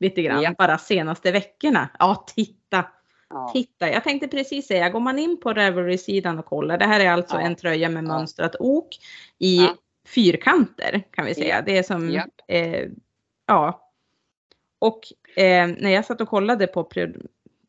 Lite 0.00 0.22
grann, 0.22 0.42
Ja. 0.42 0.54
bara 0.58 0.78
senaste 0.78 1.32
veckorna. 1.32 1.88
Ja, 1.98 2.24
titta! 2.36 2.84
Ja. 3.30 3.50
Titta, 3.52 3.88
jag 3.90 4.04
tänkte 4.04 4.28
precis 4.28 4.66
säga, 4.66 4.88
går 4.90 5.00
man 5.00 5.18
in 5.18 5.40
på 5.40 5.52
Ravelry-sidan 5.52 6.38
och 6.38 6.44
kollar, 6.46 6.78
det 6.78 6.84
här 6.84 7.00
är 7.00 7.10
alltså 7.10 7.36
Ja. 7.36 7.40
en 7.40 7.56
tröja 7.56 7.88
med 7.88 8.04
Ja. 8.04 8.08
mönstrat 8.08 8.56
ok 8.60 8.88
i 9.38 9.56
Ja. 9.56 9.74
fyrkanter 10.06 11.02
kan 11.10 11.24
vi 11.24 11.34
säga. 11.34 11.56
Ja. 11.56 11.62
Det 11.62 11.78
är 11.78 11.82
som, 11.82 12.10
Japp. 12.10 12.28
eh, 12.48 12.88
ja. 13.46 13.90
Och 14.78 15.00
eh, 15.36 15.66
när 15.66 15.90
jag 15.90 16.04
satt 16.04 16.20
och 16.20 16.28
kollade 16.28 16.66
på 16.66 16.84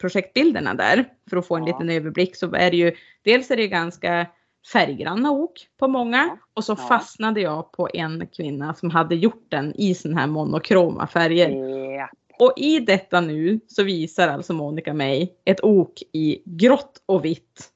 projektbilderna 0.01 0.73
där 0.73 1.05
för 1.29 1.37
att 1.37 1.47
få 1.47 1.55
en 1.55 1.67
Ja. 1.67 1.73
liten 1.73 1.89
överblick 1.89 2.35
så 2.35 2.55
är 2.55 2.71
det 2.71 2.77
ju, 2.77 2.95
dels 3.21 3.51
är 3.51 3.57
det 3.57 3.67
ganska 3.67 4.27
färggranna 4.73 5.31
ok 5.31 5.53
på 5.77 5.87
många 5.87 6.37
och 6.53 6.63
så 6.63 6.71
Ja. 6.71 6.75
fastnade 6.87 7.41
jag 7.41 7.71
på 7.71 7.89
en 7.93 8.27
kvinna 8.27 8.73
som 8.73 8.89
hade 8.89 9.15
gjort 9.15 9.45
den 9.49 9.73
i 9.75 9.95
sån 9.95 10.17
här 10.17 10.27
monokroma 10.27 11.07
färger. 11.07 11.49
Ja. 11.95 12.09
Och 12.39 12.53
i 12.57 12.79
detta 12.79 13.21
nu 13.21 13.59
så 13.67 13.83
visar 13.83 14.27
alltså 14.27 14.53
Monica 14.53 14.93
mig 14.93 15.35
ett 15.45 15.63
ok 15.63 15.93
i 16.13 16.41
grått 16.45 17.03
och 17.05 17.25
vitt. 17.25 17.69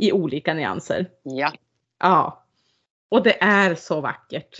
I 0.00 0.12
olika 0.12 0.54
nyanser. 0.54 1.06
ja, 1.22 1.52
Ja. 2.00 2.44
Och 3.08 3.22
det 3.22 3.42
är 3.42 3.74
så 3.74 4.00
vackert. 4.00 4.58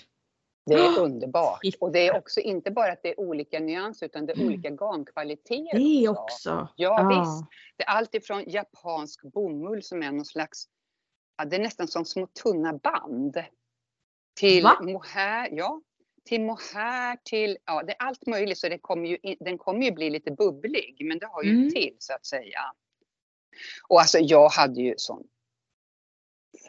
Det 0.66 0.75
är 0.75 0.99
underbart. 1.04 1.61
Och 1.81 1.92
det 1.92 2.09
är 2.09 2.16
också 2.16 2.40
inte 2.40 2.71
bara 2.71 2.92
att 2.92 3.02
det 3.02 3.09
är 3.09 3.21
olika 3.21 3.61
nyanser 3.61 4.07
utan 4.07 4.26
det 4.26 4.33
är 4.33 4.37
Mm. 4.37 4.47
olika 4.49 4.71
garnkvaliteter 4.71 5.78
Det 5.78 6.09
också. 6.09 6.23
också. 6.23 6.69
Ja, 6.76 7.09
visst. 7.09 7.50
Det 7.76 7.85
är 7.85 7.88
allt 7.88 8.14
ifrån 8.14 8.45
japansk 8.47 9.23
bomull 9.23 9.83
som 9.83 10.02
är 10.02 10.12
någon 10.12 10.25
slags, 10.25 10.64
ja, 11.38 11.45
det 11.45 11.57
är 11.57 11.61
nästan 11.61 11.88
som 11.88 12.04
små 12.04 12.26
tunna 12.26 12.73
band. 12.73 13.42
Till 14.40 14.62
Va? 14.64 14.78
mohair, 14.83 15.49
ja. 15.52 15.81
Till 16.25 16.40
mohair, 16.40 17.19
till, 17.25 17.59
ja 17.64 17.83
det 17.83 17.92
är 17.92 17.97
allt 18.02 18.26
möjligt 18.26 18.59
så 18.59 18.69
det 18.69 18.78
kommer 18.78 19.09
ju, 19.09 19.37
den 19.40 19.59
kommer 19.59 19.83
ju 19.87 19.92
bli 19.92 20.11
lite 20.11 20.31
bubblig 20.31 20.97
men 21.04 21.19
det 21.19 21.26
har 21.26 21.42
ju 21.42 21.50
Mm. 21.50 21.71
till 21.71 21.97
så 21.99 22.12
att 22.14 22.26
säga. 22.26 22.61
Och 23.88 24.00
alltså 24.00 24.19
jag 24.19 24.49
hade 24.49 24.81
ju 24.81 24.95
sån 24.97 25.23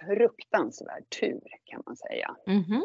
fruktansvärd 0.07 1.10
tur 1.19 1.41
kan 1.63 1.83
man 1.86 1.95
säga. 1.98 2.36
Mhm. 2.48 2.83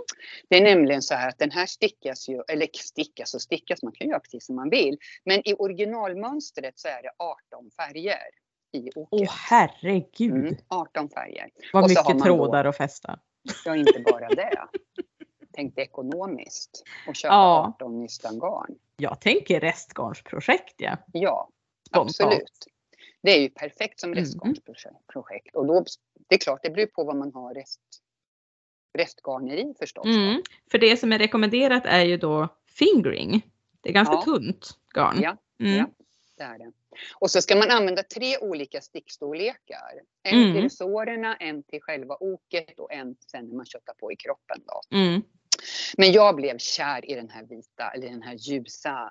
Det 0.49 0.57
är 0.57 0.63
nämligen 0.63 1.03
så 1.03 1.15
här 1.15 1.29
att 1.29 1.39
den 1.39 1.51
här 1.51 1.67
stickas 1.67 2.29
ju, 2.29 2.43
eller 2.49 2.69
stickas 2.73 3.35
och 3.35 3.43
stickas, 3.43 3.83
man 3.83 3.93
kan 3.93 4.09
göra 4.09 4.21
precis 4.21 4.47
som 4.47 4.57
man 4.57 4.71
vill. 4.71 4.99
Men 5.25 5.49
i 5.49 5.55
originalmönstret 5.59 6.79
så 6.79 6.89
är 6.89 7.03
det 7.03 7.11
18 7.19 7.71
färger 7.77 8.17
i 8.73 8.89
oket. 8.95 9.09
Åh 9.11 9.29
herregud. 9.51 10.33
Mm, 10.37 10.57
18 10.69 11.09
färger. 11.11 11.51
Vad 11.73 11.85
och 11.85 11.91
så 11.91 12.01
har 12.01 12.15
mycket 12.15 12.27
då- 12.29 12.37
trådar 12.37 12.65
att 12.65 12.77
fästa. 12.77 13.19
Ja, 13.65 13.77
inte 13.77 14.01
bara 14.13 14.29
det. 14.29 14.59
Tänkte 15.53 15.81
ekonomiskt 15.81 16.83
och 17.09 17.17
köpa 17.17 17.35
Ja. 17.35 17.67
18 17.69 18.01
nystan 18.01 18.39
garn. 18.39 18.75
Jag 18.97 19.21
tänker 19.21 19.61
restgarnsprojekt 19.61 20.75
ja. 20.77 20.97
Ja, 21.13 21.49
Spontant. 21.89 22.09
absolut. 22.11 22.67
Det 23.23 23.31
är 23.31 23.41
ju 23.41 23.51
perfekt 23.51 24.01
som 24.01 24.13
Mm. 24.13 24.25
restgarnsprojekt. 24.25 25.57
Och 25.57 25.67
då, 25.67 25.85
det 26.29 26.35
är 26.35 26.39
klart, 26.39 26.63
det 26.63 26.71
beror 26.71 26.87
på 26.87 27.05
vad 27.05 27.17
man 27.17 27.33
har 27.35 27.55
rest, 27.55 27.81
restgarner 28.99 29.57
i 29.57 29.75
förstås. 29.79 30.07
Mm. 30.07 30.43
För 30.71 30.79
det 30.79 30.97
som 30.97 31.13
är 31.13 31.19
rekommenderat 31.19 31.83
är 31.87 32.05
ju 32.05 32.17
då 32.17 32.49
fingering. 32.67 33.51
Det 33.81 33.89
är 33.89 33.93
ganska 33.93 34.15
Ja. 34.15 34.23
tunt 34.23 34.79
garn. 34.95 35.19
Ja, 35.23 35.37
Mm. 35.61 35.77
ja. 35.77 35.87
Det 36.37 36.43
är 36.45 36.59
det. 36.59 36.73
Och 37.15 37.31
så 37.31 37.41
ska 37.43 37.57
man 37.57 37.71
använda 37.71 38.03
tre 38.03 38.39
olika 38.39 38.81
stickstorlekar. 38.81 40.01
En 40.23 40.39
Mm. 40.43 40.53
till 40.55 40.63
resårerna, 40.63 41.37
en 41.37 41.63
till 41.63 41.83
själva 41.83 42.17
oket 42.21 42.79
och 42.79 42.93
en 42.93 43.17
sen 43.27 43.47
när 43.47 43.57
man 43.57 43.67
köttar 43.67 43.95
på 43.95 44.13
i 44.13 44.17
kroppen. 44.17 44.63
Då. 44.67 44.97
Mm. 44.97 45.23
Men 45.97 46.13
jag 46.13 46.37
blev 46.37 46.59
kär 46.59 47.11
i 47.11 47.15
den 47.15 47.31
här 47.31 47.43
vita, 47.43 47.91
eller 47.95 48.09
den 48.09 48.23
här 48.23 48.35
ljusa 48.35 49.11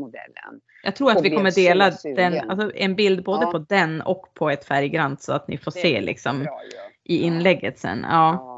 modellen. 0.00 0.60
Jag 0.82 0.96
tror 0.96 1.10
att 1.10 1.16
Och 1.18 1.24
vi 1.24 1.30
kommer 1.30 1.50
dela 1.50 1.90
den, 2.16 2.50
alltså 2.50 2.72
en 2.76 2.96
bild 2.96 3.24
både 3.24 3.44
Ja. 3.44 3.50
på 3.52 3.58
den 3.58 4.00
och 4.02 4.34
på 4.34 4.50
ett 4.50 4.64
färggrant 4.64 5.22
så 5.22 5.32
att 5.32 5.48
ni 5.48 5.58
får 5.58 5.70
Det 5.70 5.80
se 5.80 6.00
liksom 6.00 6.42
Bra 6.42 6.60
ju. 7.04 7.14
i 7.14 7.18
inlägget 7.22 7.78
sen. 7.78 8.06
Ja. 8.10 8.57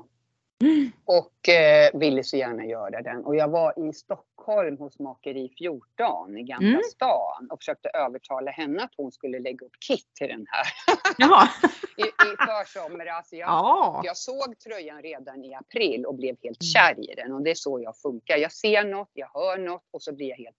Och 1.05 1.49
eh, 1.49 1.99
ville 2.01 2.25
så 2.25 2.37
gärna 2.37 2.65
göra 2.65 3.03
den. 3.03 3.25
Och 3.25 3.37
jag 3.37 3.49
var 3.49 3.89
i 3.89 3.93
Stockholm 3.93 4.79
hos 4.79 4.99
Makeri 4.99 5.53
14 5.59 6.39
i 6.39 6.43
Gamla 6.43 6.69
Mm. 6.69 6.81
stan 6.93 7.49
och 7.51 7.59
försökte 7.59 7.89
övertala 7.89 8.51
henne 8.51 8.83
att 8.83 8.95
hon 8.97 9.13
skulle 9.13 9.39
lägga 9.39 9.67
upp 9.67 9.73
kit 9.89 10.07
till 10.15 10.29
den 10.29 10.47
här 10.49 10.67
Jaha. 11.19 11.49
i, 11.97 12.03
i 12.03 12.37
försomras. 12.47 13.29
Jag, 13.33 13.49
Ja. 13.49 14.03
jag 14.05 14.17
såg 14.17 14.59
tröjan 14.59 15.03
redan 15.03 15.45
i 15.45 15.55
april 15.55 16.07
och 16.07 16.15
blev 16.15 16.37
helt 16.43 16.59
Mm. 16.63 16.95
kär 16.97 17.11
i 17.11 17.15
den 17.15 17.33
och 17.33 17.43
det 17.43 17.51
är 17.51 17.55
så 17.55 17.81
jag 17.81 17.97
funkar. 17.97 18.37
Jag 18.37 18.53
ser 18.53 18.85
något, 18.85 19.11
jag 19.13 19.29
hör 19.35 19.59
något 19.59 19.85
och 19.91 20.03
så 20.03 20.13
blir 20.15 20.29
jag 20.29 20.37
helt 20.37 20.57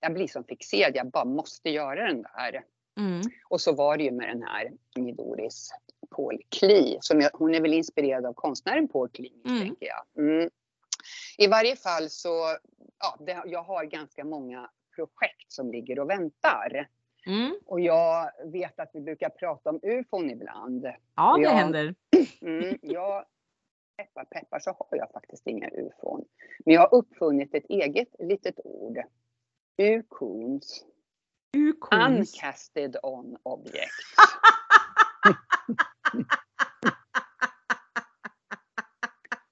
jag 0.00 0.14
blir 0.14 0.26
som 0.26 0.44
fixerad. 0.44 0.96
Jag 0.96 1.10
bara 1.10 1.24
måste 1.24 1.70
göra 1.70 2.06
den 2.06 2.22
där. 2.22 2.62
Mm. 3.00 3.20
Och 3.48 3.60
så 3.60 3.72
var 3.72 3.96
det 3.96 4.04
ju 4.04 4.10
med 4.10 4.28
den 4.28 4.42
här 4.42 4.70
Midoris 4.96 5.70
Paul 6.16 6.38
Klee. 6.48 6.98
Som 7.00 7.20
jag, 7.20 7.30
hon 7.32 7.54
är 7.54 7.60
väl 7.60 7.74
inspirerad 7.74 8.26
av 8.26 8.32
konstnären 8.32 8.88
Paul 8.88 9.08
Klee 9.08 9.32
misstänker 9.44 9.86
jag. 9.86 10.24
Mm. 10.24 10.50
I 11.38 11.46
varje 11.46 11.76
fall 11.76 12.10
så, 12.10 12.56
ja, 12.98 13.16
det, 13.26 13.42
jag 13.46 13.62
har 13.62 13.84
ganska 13.84 14.24
många 14.24 14.70
projekt 14.96 15.52
som 15.52 15.70
ligger 15.70 15.98
och 15.98 16.10
väntar. 16.10 16.88
Mm. 17.26 17.58
Och 17.66 17.80
jag 17.80 18.30
vet 18.52 18.80
att 18.80 18.90
vi 18.94 19.00
brukar 19.00 19.28
prata 19.28 19.70
om 19.70 19.80
ufon 19.82 20.30
ibland. 20.30 20.86
Ja, 21.14 21.36
det 21.36 21.42
Ja. 21.42 21.50
händer. 21.50 21.94
Mm, 22.40 22.78
jag, 22.82 23.24
peppar 23.96 24.24
peppar 24.24 24.58
så 24.58 24.70
har 24.70 24.98
jag 24.98 25.10
faktiskt 25.10 25.46
inga 25.46 25.68
ufon. 25.68 26.24
Men 26.64 26.74
jag 26.74 26.80
har 26.80 26.94
uppfunnit 26.94 27.54
ett 27.54 27.64
eget 27.68 28.08
litet 28.18 28.60
ord. 28.64 28.98
Ukons. 29.82 30.84
Ukons. 31.56 32.34
Uncasted 32.36 32.96
on 33.02 33.36
object. 33.42 33.92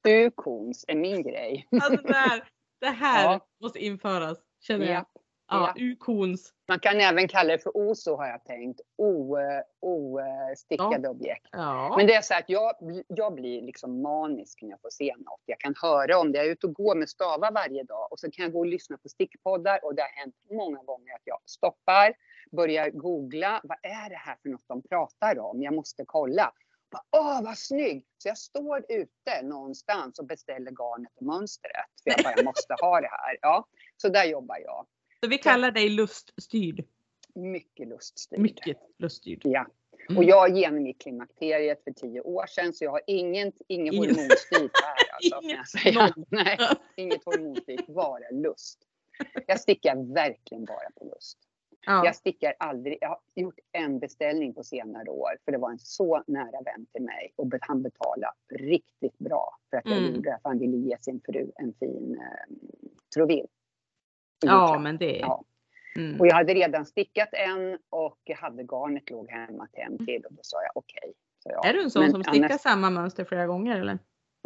Ukons 0.08 0.84
är 0.88 0.94
min 0.96 1.22
grej. 1.22 1.68
Alltså 1.82 2.02
det 2.02 2.14
här, 2.14 2.48
det 2.80 2.86
här 2.90 3.24
Ja. 3.24 3.46
måste 3.62 3.78
införas 3.78 4.38
känner 4.60 4.86
jag. 4.86 4.94
Ja, 4.94 5.21
Ja, 5.52 5.72
ja. 5.76 5.82
ukons. 5.84 6.52
Man 6.68 6.78
kan 6.80 7.00
även 7.00 7.28
kalla 7.28 7.52
det 7.52 7.58
för 7.58 7.72
OSO 7.76 8.16
har 8.16 8.26
jag 8.26 8.44
tänkt. 8.44 8.80
O- 8.98 9.38
eh, 9.38 9.62
Ostickade 9.80 11.08
objekt. 11.08 11.48
Ja. 11.52 11.94
Men 11.96 12.06
det 12.06 12.14
är 12.14 12.22
så 12.22 12.34
att 12.34 12.48
jag, 12.48 12.72
jag 13.08 13.34
blir 13.34 13.62
liksom 13.62 14.02
manisk 14.02 14.62
när 14.62 14.70
jag 14.70 14.80
får 14.80 14.90
se 14.90 15.14
något. 15.18 15.40
Jag 15.46 15.58
kan 15.60 15.74
höra 15.82 16.18
om 16.18 16.32
det. 16.32 16.38
Jag 16.38 16.46
är 16.46 16.50
ute 16.50 16.66
och 16.66 16.74
går 16.74 16.94
med 16.94 17.08
stavar 17.08 17.52
varje 17.52 17.82
dag 17.82 18.12
och 18.12 18.18
så 18.20 18.30
kan 18.30 18.42
jag 18.42 18.52
gå 18.52 18.58
och 18.58 18.66
lyssna 18.66 18.98
på 18.98 19.08
stickpoddar 19.08 19.84
och 19.84 19.94
det 19.94 20.02
har 20.02 20.08
hänt 20.08 20.34
många 20.50 20.82
gånger 20.82 21.14
att 21.14 21.22
jag 21.24 21.38
stoppar, 21.46 22.14
börjar 22.50 22.90
googla. 22.90 23.60
Vad 23.64 23.78
är 23.82 24.10
det 24.10 24.16
här 24.16 24.36
för 24.42 24.48
något 24.48 24.64
de 24.68 24.82
pratar 24.82 25.38
om? 25.38 25.62
Jag 25.62 25.74
måste 25.74 26.04
kolla. 26.06 26.52
Åh, 27.16 27.42
vad 27.42 27.58
snygg! 27.58 28.06
Så 28.18 28.28
jag 28.28 28.38
står 28.38 28.84
ute 28.88 29.42
någonstans 29.42 30.18
och 30.18 30.26
beställer 30.26 30.70
garnet 30.70 31.12
och 31.16 31.22
mönstret. 31.26 31.72
För 32.04 32.10
jag 32.10 32.24
bara, 32.24 32.34
jag 32.36 32.44
måste 32.44 32.74
ha 32.80 33.00
det 33.00 33.08
här. 33.10 33.36
Ja, 33.42 33.64
så 33.96 34.08
där 34.08 34.24
jobbar 34.24 34.58
jag. 34.64 34.86
Så 35.24 35.28
vi 35.28 35.38
kallar 35.38 35.70
dig 35.70 35.88
luststyrd. 35.88 36.84
Mycket 37.34 37.88
luststyrd. 37.88 38.40
Mycket 38.40 38.76
luststyrd. 38.98 39.40
Ja. 39.44 39.66
Mm. 40.08 40.18
Och 40.18 40.24
jag 40.24 40.56
genomgick 40.56 41.00
klimakteriet 41.02 41.84
för 41.84 41.90
tio 41.90 42.20
år 42.20 42.46
sedan 42.46 42.72
så 42.72 42.84
jag 42.84 42.90
har 42.90 43.00
inget, 43.06 43.54
inget 43.68 43.94
hormonstyrt 43.94 44.70
här. 44.82 44.96
Alltså, 45.12 45.88
Inget. 45.88 46.30
Nej, 46.30 46.58
inget 46.96 47.24
hormonstyrt, 47.24 47.86
bara 47.86 48.30
lust. 48.30 48.78
Jag 49.46 49.60
stickar 49.60 50.14
verkligen 50.14 50.64
bara 50.64 50.90
på 50.96 51.04
lust. 51.04 51.38
Ja. 51.86 52.04
Jag 52.04 52.16
stickar 52.16 52.54
aldrig, 52.58 52.98
jag 53.00 53.08
har 53.08 53.20
gjort 53.34 53.58
en 53.72 53.98
beställning 53.98 54.54
på 54.54 54.64
senare 54.64 55.10
år 55.10 55.30
för 55.44 55.52
det 55.52 55.58
var 55.58 55.70
en 55.70 55.78
så 55.78 56.22
nära 56.26 56.62
vän 56.64 56.86
till 56.92 57.02
mig 57.02 57.32
och 57.36 57.52
han 57.60 57.82
betalade 57.82 58.34
riktigt 58.50 59.18
bra 59.18 59.58
för 59.70 59.76
att 59.76 59.84
jag 59.86 59.98
Mm. 59.98 60.14
gjorde 60.14 60.30
det. 60.30 60.38
För 60.42 60.48
han 60.48 60.58
ville 60.58 60.76
ge 60.76 60.96
sin 61.00 61.20
fru 61.26 61.50
en 61.56 61.74
fin 61.80 62.20
eh, 62.20 62.56
trovil. 63.14 63.46
Ja, 64.48 64.78
men 64.78 64.98
det 64.98 65.16
är... 65.18 65.20
Ja. 65.20 65.44
Mm. 65.96 66.20
Och 66.20 66.26
jag 66.26 66.34
hade 66.34 66.54
redan 66.54 66.86
stickat 66.86 67.28
en 67.32 67.78
och 67.90 68.18
jag 68.24 68.36
hade 68.36 68.62
garnet 68.62 69.10
låg 69.10 69.30
hemma 69.30 69.66
till 69.72 69.82
en 69.82 70.06
till 70.06 70.24
och 70.24 70.32
då 70.32 70.40
sa 70.42 70.62
jag 70.62 70.70
okej. 70.74 71.12
jag. 71.44 71.66
Är 71.66 71.72
du 71.72 71.82
en 71.82 71.90
sån 71.90 72.02
Men 72.02 72.10
som 72.10 72.24
stickar 72.24 72.44
annars- 72.48 72.60
samma 72.60 72.90
mönster 72.90 73.24
flera 73.24 73.46
gånger 73.46 73.80
eller? 73.80 73.98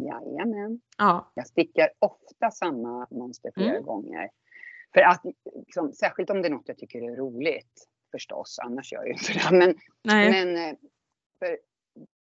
Jajamän. 0.03 0.81
Ja. 0.97 1.31
Jag 1.33 1.47
stickar 1.47 1.89
ofta 1.99 2.51
samma 2.51 3.07
mönster 3.11 3.51
flera 3.55 3.69
Mm. 3.71 3.83
gånger. 3.83 4.29
För 4.93 5.01
att, 5.01 5.21
liksom, 5.55 5.91
särskilt 5.93 6.29
om 6.29 6.41
det 6.41 6.47
är 6.47 6.51
något 6.51 6.67
jag 6.67 6.77
tycker 6.77 7.11
är 7.11 7.15
roligt 7.15 7.87
förstås, 8.11 8.59
annars 8.63 8.91
gör 8.93 8.99
jag 8.99 9.07
ju 9.07 9.13
inte 9.13 9.33
det. 9.33 9.57
Men, 9.57 9.75
Nej. 10.03 10.31
men 10.31 10.69
eh, 10.69 10.75
för 11.39 11.57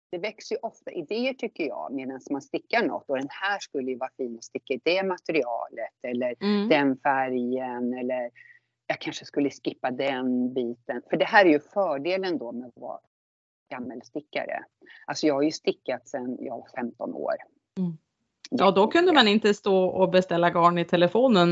det 0.09 0.17
växer 0.17 0.55
ju 0.55 0.59
ofta 0.61 0.91
idéer 0.91 1.33
tycker 1.33 1.63
jag 1.67 1.93
medan 1.93 2.19
man 2.31 2.41
stickar 2.41 2.83
något 2.83 3.09
och 3.09 3.17
den 3.17 3.27
här 3.29 3.59
skulle 3.59 3.91
ju 3.91 3.97
vara 3.97 4.09
fin 4.17 4.37
att 4.37 4.43
sticka 4.43 4.73
i 4.73 4.81
det 4.83 5.03
materialet 5.03 5.93
eller 6.07 6.35
Mm. 6.43 6.69
den 6.69 6.97
färgen 6.97 7.93
eller 7.93 8.29
jag 8.87 8.99
kanske 8.99 9.25
skulle 9.25 9.49
skippa 9.49 9.91
den 9.91 10.53
biten. 10.53 11.01
För 11.09 11.17
det 11.17 11.25
här 11.25 11.45
är 11.45 11.49
ju 11.49 11.59
fördelen 11.59 12.37
då 12.37 12.51
med 12.51 12.67
att 12.67 12.77
vara 12.81 12.99
gammelstickare. 13.71 14.63
Alltså 15.05 15.27
jag 15.27 15.33
har 15.33 15.41
ju 15.41 15.51
stickat 15.51 16.07
sedan 16.07 16.37
jag 16.39 16.57
var 16.57 16.67
15 16.75 17.13
år. 17.13 17.33
Mm. 17.77 17.97
Ja, 18.49 18.71
då 18.71 18.87
kunde 18.87 19.13
man 19.13 19.27
inte 19.27 19.53
stå 19.53 19.85
och 19.85 20.09
beställa 20.11 20.49
garn 20.49 20.77
i 20.77 20.85
telefonen 20.85 21.49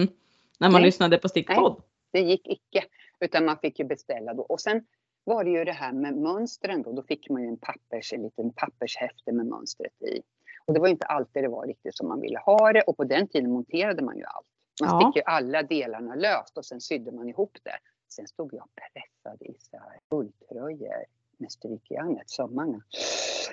när 0.59 0.69
man 0.69 0.71
Nej. 0.71 0.83
lyssnade 0.83 1.17
på 1.17 1.29
stickpodd. 1.29 1.81
Det 2.11 2.19
gick 2.19 2.47
icke. 2.47 2.83
Utan 3.19 3.45
man 3.45 3.57
fick 3.57 3.79
ju 3.79 3.85
beställa 3.85 4.33
då. 4.33 4.43
Och 4.43 4.61
sen 4.61 4.85
var 5.25 5.43
det 5.43 5.49
ju 5.49 5.63
det 5.65 5.71
här 5.71 5.91
med 5.93 6.17
mönstren 6.17 6.81
då. 6.81 6.91
Då 6.91 7.03
fick 7.03 7.29
man 7.29 7.41
ju 7.41 7.47
en, 7.47 7.57
pappers, 7.57 8.13
en 8.13 8.21
liten 8.21 8.53
pappershäfte 8.53 9.31
med 9.31 9.45
mönstret 9.45 10.01
i. 10.01 10.21
Och 10.65 10.73
det 10.73 10.79
var 10.79 10.87
inte 10.87 11.05
alltid 11.05 11.43
det 11.43 11.47
var 11.49 11.67
riktigt 11.67 11.95
som 11.97 12.07
man 12.07 12.21
ville 12.21 12.39
ha 12.39 12.73
det. 12.73 12.81
Och 12.81 12.97
på 12.97 13.03
den 13.03 13.27
tiden 13.27 13.51
monterade 13.51 14.03
man 14.03 14.17
ju 14.17 14.23
allt. 14.23 14.47
Man 14.81 14.89
Ja. 14.89 14.99
sticker 15.11 15.19
ju 15.29 15.33
alla 15.33 15.63
delarna 15.63 16.15
löst 16.15 16.57
och 16.57 16.65
sen 16.65 16.81
sydde 16.81 17.11
man 17.11 17.29
ihop 17.29 17.57
det. 17.63 17.77
Sen 18.09 18.27
stod 18.27 18.53
jag 18.53 18.63
och 18.63 18.71
pressade 18.75 19.45
isär 19.45 19.99
ulltröjor 20.09 21.05
med 21.37 21.51
strykjärnet, 21.51 22.29
sömmarna. 22.29 22.81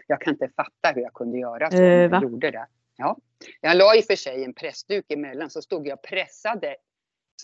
Jag 0.07 0.21
kan 0.21 0.33
inte 0.33 0.49
fatta 0.57 0.93
hur 0.95 1.02
jag 1.02 1.12
kunde 1.14 1.38
göra 1.38 1.71
så. 1.71 1.76
Va? 1.76 1.83
jag 1.83 2.23
gjorde 2.23 2.50
det. 2.50 2.67
Ja. 2.97 3.17
Jag 3.61 3.76
la 3.76 3.97
i 3.97 4.00
och 4.00 4.05
för 4.05 4.17
sig 4.17 4.45
en 4.45 4.55
pressduk 4.55 5.11
emellan 5.12 5.50
så 5.50 5.62
stod 5.62 5.87
jag 5.87 6.02
pressade 6.02 6.76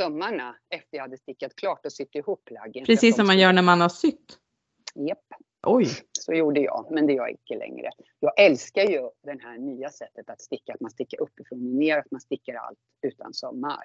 sömmarna 0.02 0.56
efter 0.70 0.96
jag 0.96 1.02
hade 1.02 1.16
stickat 1.16 1.56
klart 1.56 1.86
och 1.86 1.92
sytt 1.92 2.14
ihop 2.14 2.44
plaggen. 2.44 2.84
Precis 2.84 3.16
som 3.16 3.26
man 3.26 3.38
gör 3.38 3.52
när 3.52 3.62
man 3.62 3.80
har 3.80 3.88
sytt. 3.88 4.38
Japp, 4.94 5.18
Oj. 5.66 5.86
så 6.12 6.32
gjorde 6.32 6.60
jag, 6.60 6.86
men 6.90 7.06
det 7.06 7.12
gör 7.12 7.22
jag 7.22 7.30
inte 7.30 7.54
längre. 7.66 7.90
Jag 8.20 8.40
älskar 8.40 8.82
ju 8.82 9.00
det 9.22 9.42
här 9.42 9.58
nya 9.58 9.90
sättet 9.90 10.30
att 10.30 10.40
sticka, 10.40 10.72
att 10.74 10.80
man 10.80 10.90
stickar 10.90 11.20
uppifrån 11.22 11.58
och 11.58 11.64
ner, 11.74 11.98
att 11.98 12.10
man 12.10 12.20
stickar 12.20 12.54
allt 12.54 12.78
utan 13.06 13.34
sömmar. 13.34 13.78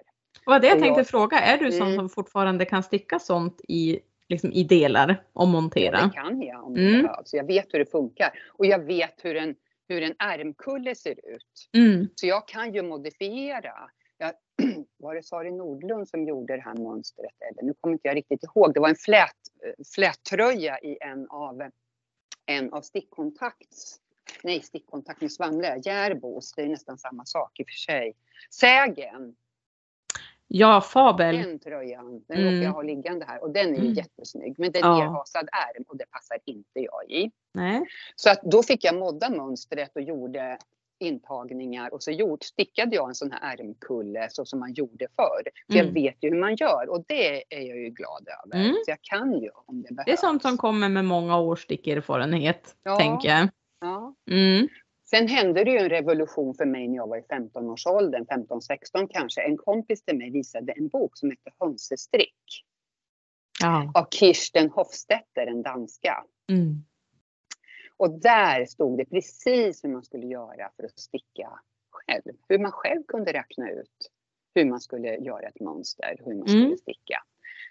Vad 0.46 0.62
det 0.62 0.68
jag 0.68 0.80
tänkte 0.80 1.00
jag- 1.00 1.08
fråga, 1.08 1.38
är 1.40 1.58
du 1.58 1.72
sån 1.72 1.82
Mm. 1.88 1.96
som 1.96 2.10
fortfarande 2.10 2.66
kan 2.66 2.84
sticka 2.84 3.20
sånt 3.20 3.62
i, 3.68 4.00
liksom 4.30 4.52
i 4.52 4.64
delar 4.64 5.24
och 5.34 5.42
Ja, 5.44 5.46
montera? 5.52 6.02
det 6.02 6.10
kan 6.14 6.42
jag 6.42 6.64
om 6.68 6.74
det 6.74 6.88
Mm. 6.88 7.02
behövs. 7.02 7.34
Jag 7.34 7.48
vet 7.48 7.74
hur 7.74 7.80
det 7.80 7.92
funkar 7.92 8.40
och 8.50 8.66
jag 8.66 8.80
vet 8.86 9.26
hur 9.26 9.36
en, 9.36 9.56
hur 9.88 10.02
en 10.02 10.16
ärmkulle 10.20 10.96
ser 10.96 11.12
ut. 11.36 11.70
Mm. 11.78 12.08
Så 12.16 12.28
jag 12.28 12.48
kan 12.48 12.74
ju 12.74 12.82
modifiera. 12.82 13.74
Jag, 14.56 14.86
var 14.98 15.16
det 15.16 15.24
Sari 15.24 15.52
Nordlund 15.52 16.10
som 16.10 16.26
gjorde 16.28 16.56
det 16.56 16.62
här 16.62 16.76
mönstret? 16.76 17.42
Eller, 17.52 17.64
nu 17.64 17.74
kommer 17.82 17.94
inte 17.94 18.08
jag 18.08 18.16
riktigt 18.18 18.44
ihåg. 18.44 18.74
Det 18.74 18.80
var 18.80 18.90
en 18.90 18.96
flät, 18.96 19.36
flättröja 19.96 20.80
i 20.80 20.98
en 21.02 21.28
av, 21.30 21.64
en 22.46 22.74
av 22.74 22.82
stickkontakts 22.82 24.00
Nej, 24.44 24.62
stickkontakt 24.62 25.22
med 25.22 25.32
Svamle. 25.32 25.82
Järbos, 25.86 26.54
det 26.54 26.62
är 26.62 26.68
nästan 26.70 26.98
samma 26.98 27.26
sak 27.26 27.60
i 27.60 27.64
och 27.64 27.68
för 27.68 27.74
sig. 27.74 28.14
Sägen, 28.52 29.36
Ja, 30.48 30.82
fabel. 30.82 31.36
den 31.38 31.60
tröjan, 31.60 32.24
den 32.28 32.38
Mm. 32.38 32.54
råkar 32.54 32.66
jag 32.66 32.72
ha 32.74 32.82
liggande 32.82 33.26
här 33.26 33.42
och 33.44 33.52
den 33.52 33.68
är 33.68 33.74
ju 33.74 33.80
Mm. 33.82 33.94
jättesnygg. 33.94 34.56
Men 34.60 34.72
den 34.72 34.82
Ja. 34.82 34.96
är 34.96 35.06
nerhasad 35.06 35.50
ärm 35.52 35.84
och 35.88 35.98
det 35.98 36.06
passar 36.12 36.38
inte 36.46 36.80
jag 36.80 37.12
i. 37.12 37.32
Nej. 37.54 37.86
Så 38.16 38.30
att 38.30 38.42
då 38.44 38.64
fick 38.64 38.84
jag 38.84 38.96
modda 38.96 39.30
mönstret 39.30 39.92
och 39.96 40.02
gjorde 40.02 40.58
intagningar 41.04 41.94
och 41.94 42.04
så 42.04 42.12
gjort, 42.12 42.44
stickade 42.44 42.96
jag 42.96 43.10
en 43.10 43.16
sån 43.16 43.32
här 43.32 43.54
ärmkulle 43.58 44.28
så 44.32 44.46
som 44.46 44.60
man 44.60 44.74
gjorde 44.74 45.08
förr. 45.16 45.44
Så 45.68 45.74
Mm. 45.74 45.86
jag 45.86 45.94
vet 45.94 46.24
ju 46.24 46.30
hur 46.30 46.40
man 46.40 46.56
gör 46.56 46.90
och 46.90 47.04
det 47.08 47.56
är 47.56 47.62
jag 47.62 47.78
ju 47.78 47.90
glad 47.90 48.28
över. 48.46 48.64
Mm. 48.64 48.74
Så 48.86 48.92
jag 48.92 49.02
kan 49.02 49.42
ju 49.42 49.50
om 49.66 49.82
det 49.82 49.94
behövs. 49.94 50.06
Det 50.06 50.12
är 50.12 50.18
sånt 50.18 50.42
som 50.42 50.58
kommer 50.58 50.90
med 50.90 51.06
många 51.06 51.40
års 51.40 51.64
stickerfarenhet, 51.64 52.76
Ja. 52.84 52.98
tänker 53.00 53.30
jag. 53.30 53.48
Ja. 53.82 54.16
Mm. 54.32 54.68
Sen 55.10 55.28
hände 55.28 55.64
det 55.64 55.72
ju 55.72 55.78
en 55.78 55.90
revolution 55.90 56.54
för 56.56 56.66
mig 56.66 56.88
när 56.88 56.96
jag 56.96 57.08
var 57.08 57.18
i 57.18 57.22
15-årsåldern, 57.22 58.26
15-16 58.26 59.08
kanske. 59.10 59.42
En 59.42 59.58
kompis 59.58 60.04
till 60.06 60.18
mig 60.18 60.32
visade 60.32 60.72
en 60.72 60.88
bok 60.88 61.18
som 61.18 61.30
heter 61.30 61.54
Hönsestrick 61.60 62.64
Ja. 63.62 63.92
av 63.96 64.08
Kirsten 64.12 64.70
Hofstetter, 64.70 65.48
en 65.48 65.62
danska. 65.62 66.24
Mm. 66.50 66.84
Och 67.98 68.20
där 68.20 68.66
stod 68.66 68.98
det 68.98 69.06
precis 69.06 69.84
hur 69.84 69.90
man 69.90 70.04
skulle 70.04 70.28
göra 70.28 70.72
för 70.76 70.84
att 70.84 71.00
sticka 71.00 71.60
själv. 71.92 72.36
Hur 72.50 72.60
man 72.60 72.72
själv 72.72 73.04
kunde 73.08 73.34
räkna 73.34 73.72
ut 73.72 74.12
hur 74.56 74.66
man 74.66 74.80
skulle 74.82 75.16
göra 75.18 75.48
ett 75.48 75.60
mönster, 75.60 76.16
hur 76.26 76.36
man 76.36 76.48
skulle 76.48 76.66
Mm. 76.66 76.78
sticka. 76.78 77.24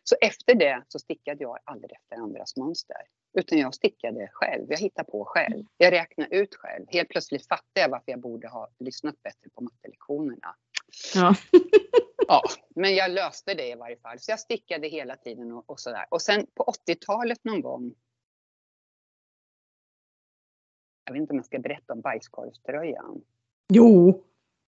Så 0.05 0.17
efter 0.21 0.55
det 0.55 0.85
så 0.89 0.99
stickade 0.99 1.43
jag 1.45 1.59
aldrig 1.65 1.93
efter 1.93 2.17
andras 2.17 2.57
mönster. 2.57 2.97
Utan 3.39 3.59
jag 3.59 3.75
stickade 3.75 4.29
själv. 4.33 4.67
Jag 4.69 4.79
hittade 4.79 5.11
på 5.11 5.25
själv. 5.25 5.65
Jag 5.77 5.93
räknade 5.93 6.37
ut 6.37 6.55
själv. 6.55 6.87
Helt 6.89 7.09
plötsligt 7.09 7.49
fattade 7.49 7.81
jag 7.81 7.89
varför 7.89 8.11
jag 8.11 8.21
borde 8.21 8.49
ha 8.49 8.69
lyssnat 8.79 9.23
bättre 9.23 9.51
på 9.55 9.61
mattelektionerna. 9.61 10.55
Ja. 11.15 11.35
Ja, 12.29 12.43
men 12.75 12.95
jag 12.95 13.11
löste 13.11 13.55
det 13.55 13.69
i 13.69 13.75
varje 13.75 13.97
fall. 13.97 14.19
Så 14.19 14.31
jag 14.33 14.41
stickade 14.41 14.89
hela 14.89 15.17
tiden 15.17 15.53
och, 15.53 15.71
och 15.71 15.81
sådär. 15.81 16.07
Och 16.09 16.23
sen 16.23 16.47
på 16.55 16.65
80-talet 16.89 17.39
någon 17.45 17.61
gång. 17.61 17.95
Jag 21.13 21.15
vet 21.15 21.21
inte 21.21 21.33
om 21.33 21.37
jag 21.37 21.47
ska 21.47 21.59
berätta 21.59 21.93
om 21.93 22.01
bajskorvströjan. 22.01 23.23
Jo, 23.73 24.23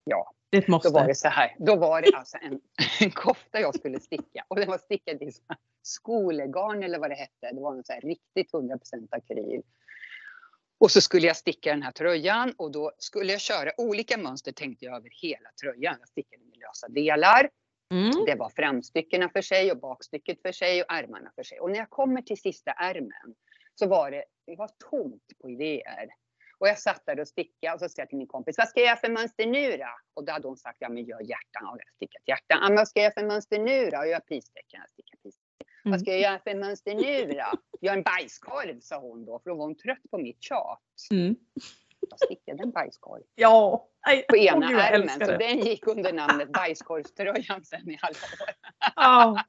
Ja, 0.05 0.31
det 0.49 0.57
ett 0.57 0.67
då 0.67 0.71
var 0.71 0.77
måste. 0.77 1.07
det 1.07 1.15
så 1.15 1.27
här. 1.27 1.55
Då 1.59 1.75
var 1.75 2.01
det 2.01 2.11
alltså 2.13 2.37
en, 2.41 2.59
en 3.01 3.11
kofta 3.11 3.59
jag 3.59 3.75
skulle 3.75 3.99
sticka 3.99 4.45
och 4.47 4.55
den 4.55 4.69
var 4.69 4.77
stickad 4.77 5.21
i 5.21 5.31
skolegarn 5.81 6.83
eller 6.83 6.99
vad 6.99 7.09
det 7.09 7.15
hette. 7.15 7.51
Det 7.53 7.61
var 7.61 7.75
en 7.75 7.83
så 7.83 7.93
här 7.93 8.01
riktigt 8.01 8.51
100% 8.51 9.07
akryl. 9.11 9.61
Och 10.77 10.91
så 10.91 11.01
skulle 11.01 11.27
jag 11.27 11.37
sticka 11.37 11.69
den 11.69 11.81
här 11.81 11.91
tröjan 11.91 12.53
och 12.57 12.71
då 12.71 12.91
skulle 12.97 13.31
jag 13.31 13.41
köra 13.41 13.71
olika 13.77 14.17
mönster 14.17 14.51
tänkte 14.51 14.85
jag 14.85 14.95
över 14.95 15.09
hela 15.21 15.49
tröjan. 15.61 15.95
Jag 15.99 16.09
stickade 16.09 16.43
med 16.45 16.57
lösa 16.57 16.87
delar. 16.87 17.49
Mm. 17.91 18.25
Det 18.25 18.35
var 18.35 18.49
framstyckena 18.49 19.29
för 19.29 19.41
sig 19.41 19.71
och 19.71 19.77
bakstycket 19.77 20.41
för 20.41 20.51
sig 20.51 20.81
och 20.83 20.93
ärmarna 20.93 21.31
för 21.35 21.43
sig. 21.43 21.59
Och 21.59 21.71
när 21.71 21.77
jag 21.77 21.89
kommer 21.89 22.21
till 22.21 22.37
sista 22.37 22.71
ärmen 22.71 23.35
så 23.75 23.87
var 23.87 24.11
det, 24.11 24.23
det 24.45 24.55
var 24.55 24.69
tomt 24.89 25.31
på 25.41 25.49
idéer. 25.49 26.09
Och 26.57 26.67
jag 26.67 26.79
satt 26.79 27.05
där 27.05 27.19
och 27.19 27.27
stickade 27.27 27.73
och 27.73 27.79
så 27.79 27.89
sa 27.89 28.01
jag 28.01 28.09
till 28.09 28.17
min 28.17 28.27
kompis, 28.27 28.57
vad 28.57 28.67
ska 28.67 28.79
jag 28.79 28.87
göra 28.87 28.97
för 28.97 29.09
mönster 29.09 29.45
nu 29.45 29.77
då? 29.77 29.89
Och 30.13 30.25
då 30.25 30.31
hade 30.31 30.47
hon 30.47 30.57
sagt, 30.57 30.77
ja 30.79 30.89
men 30.89 31.05
gör 31.05 31.21
hjärtan. 31.21 31.67
Och 31.67 31.77
jag 31.79 31.93
stickat 31.95 32.21
hjärtan. 32.25 32.59
Ja, 32.61 32.67
men 32.67 32.75
vad 32.75 32.87
ska 32.87 32.99
jag 32.99 33.03
göra 33.03 33.13
för 33.13 33.27
mönster 33.27 33.59
nu 33.59 33.89
då? 33.89 33.97
Och 33.97 34.07
jag 34.07 34.25
pistecken. 34.25 34.79
Jag 34.79 34.89
stickar 34.89 35.17
pistecken. 35.17 35.67
Mm. 35.85 35.91
Vad 35.91 36.01
ska 36.01 36.11
jag 36.11 36.21
göra 36.21 36.39
för 36.39 36.55
mönster 36.55 36.95
nu 36.95 37.33
då? 37.33 37.59
Gör 37.81 37.93
en 37.93 38.03
bajskorv, 38.03 38.79
sa 38.79 38.99
hon 38.99 39.25
då, 39.25 39.39
för 39.39 39.49
då 39.49 39.55
var 39.55 39.65
hon 39.65 39.75
trött 39.75 40.11
på 40.11 40.17
mitt 40.17 40.43
tjat. 40.43 40.81
Mm. 41.11 41.35
Jag 42.09 42.19
stickade 42.19 42.63
en 42.63 42.71
bajskorv 42.71 43.23
Ja. 43.35 43.89
På 44.29 44.37
ena 44.37 44.71
jag 44.71 44.93
ärmen. 44.93 45.19
Så 45.27 45.37
den 45.37 45.59
gick 45.59 45.87
under 45.87 46.13
namnet 46.13 46.51
bajskorvströjan 46.51 47.65
sen 47.65 47.89
i 47.89 47.99
alla 48.01 48.15
år. 48.15 48.49
Ja. 48.95 49.43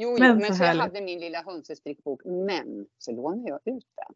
Jo, 0.00 0.18
Men 0.18 0.28
men, 0.28 0.38
men 0.38 0.46
så 0.48 0.54
så, 0.54 0.64
jag 0.64 0.74
hade 0.74 1.00
min 1.00 1.20
lilla 1.20 1.42
hönsestrickbok, 1.42 2.24
men 2.24 2.86
så 2.98 3.12
lånade 3.12 3.48
jag 3.48 3.76
ut 3.76 3.86
den. 3.96 4.14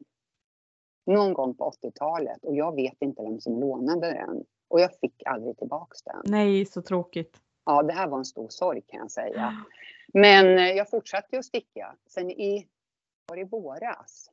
Någon 1.07 1.33
gång 1.33 1.55
på 1.55 1.71
80-talet 1.83 2.45
och 2.45 2.57
jag 2.57 2.75
vet 2.75 2.97
inte 3.03 3.23
vem 3.23 3.41
som 3.41 3.61
lånade 3.61 4.07
den. 4.13 4.45
Och 4.69 4.81
jag 4.81 4.99
fick 4.99 5.23
aldrig 5.27 5.59
tillbaks 5.59 6.03
den. 6.03 6.23
Nej, 6.25 6.67
så 6.67 6.83
tråkigt. 6.83 7.41
Ja, 7.65 7.83
det 7.83 7.93
här 7.93 8.09
var 8.09 8.19
en 8.19 8.25
stor 8.25 8.49
sorg 8.49 8.83
kan 8.87 9.01
jag 9.01 9.11
säga. 9.11 9.65
Men 10.15 10.59
eh, 10.59 10.71
jag 10.71 10.91
fortsatte 10.91 11.29
ju 11.33 11.39
att 11.39 11.45
sticka. 11.45 11.97
Sen 12.07 12.31
i, 12.31 12.69
var 13.27 13.37
det 13.37 13.43
i 13.43 13.45
våras, 13.45 14.31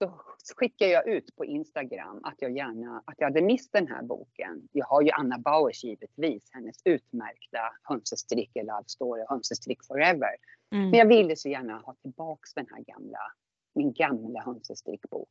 då 0.00 0.20
skickade 0.56 0.90
jag 0.90 1.08
ut 1.08 1.36
på 1.36 1.44
Instagram 1.44 2.20
att 2.22 2.42
jag 2.42 2.56
gärna, 2.56 3.02
att 3.04 3.14
jag 3.18 3.26
hade 3.26 3.42
mist 3.42 3.72
den 3.72 3.88
här 3.88 4.02
boken. 4.02 4.68
Jag 4.72 4.86
har 4.86 5.02
ju 5.02 5.10
Anna 5.10 5.38
Bauers 5.38 5.84
givetvis, 5.84 6.42
hennes 6.52 6.76
utmärkta 6.84 7.58
Hönsestrick 7.82 8.56
i 8.56 8.62
Love 8.62 8.84
Story, 8.86 9.24
Hönsestrick 9.28 9.84
Forever. 9.84 10.36
Mm. 10.72 10.90
Men 10.90 10.98
jag 10.98 11.06
ville 11.06 11.36
så 11.36 11.48
gärna 11.48 11.78
ha 11.78 11.94
tillbaks 11.94 12.54
den 12.54 12.66
här 12.70 12.84
gamla, 12.84 13.32
min 13.74 13.92
gamla 13.92 14.40
hönsestrickbok. 14.40 15.28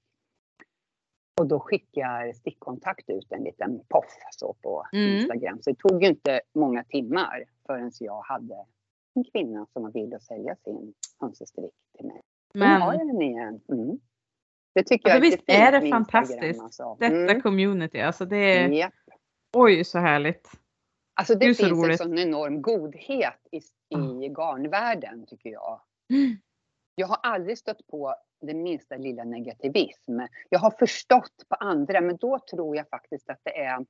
Och 1.38 1.48
då 1.48 1.60
skickar 1.60 2.34
Stickkontakt 2.34 3.10
ut 3.10 3.32
en 3.32 3.44
liten 3.44 3.80
poff 3.90 4.06
så 4.32 4.54
på 4.64 4.84
Mm. 4.94 5.16
Instagram. 5.18 5.62
Så 5.62 5.70
det 5.70 5.78
tog 5.80 6.04
ju 6.04 6.10
inte 6.10 6.42
många 6.56 6.84
timmar 6.84 7.44
förrän 7.66 7.92
jag 8.00 8.22
hade 8.22 8.66
en 9.16 9.24
kvinna 9.24 9.66
som 9.74 9.84
var 9.84 9.92
villig 9.92 10.16
att 10.16 10.24
sälja 10.24 10.56
sin 10.56 10.94
hönsestrick 11.20 11.74
till 11.98 12.06
mig. 12.06 12.22
Nu 12.54 12.62
har 12.66 12.70
Men 12.70 12.82
jag 13.00 13.08
den 13.08 13.22
igen. 13.22 13.62
Mm. 13.72 14.00
Det 14.74 14.84
tycker 14.84 15.10
jag 15.10 15.16
Alltså, 15.16 15.30
visst 15.32 15.50
jättefint 15.50 15.74
är 15.74 15.82
det 15.82 15.90
fantastiskt. 15.90 16.62
Alltså. 16.62 16.98
detta 17.00 17.16
Mm. 17.16 17.42
community, 17.42 18.00
alltså 18.02 18.26
det 18.26 18.38
är, 18.38 18.70
Japp. 18.70 18.94
oj 19.58 19.84
så 19.84 20.00
härligt. 20.00 20.50
Alltså 21.14 21.36
det 21.36 21.54
så 21.56 21.64
finns 21.66 21.72
en 21.80 21.84
roligt. 21.86 21.98
sån 21.98 22.18
enorm 22.20 22.62
godhet 22.62 23.48
i, 23.52 23.58
i 24.26 24.30
garnvärlden 24.30 25.26
tycker 25.26 25.50
jag. 25.50 25.82
Mm. 26.14 26.38
Jag 26.96 27.08
har 27.08 27.18
aldrig 27.24 27.58
stött 27.58 27.88
på 27.88 28.16
den 28.42 28.64
minsta 28.64 28.98
lilla 28.98 29.24
negativism. 29.24 30.20
Jag 30.50 30.60
har 30.60 30.72
förstått 30.72 31.44
på 31.50 31.56
andra, 31.56 32.02
men 32.02 32.18
då 32.18 32.40
tror 32.52 32.76
jag 32.76 32.90
faktiskt 32.90 33.30
att 33.30 33.40
det 33.44 33.60
är 33.60 33.86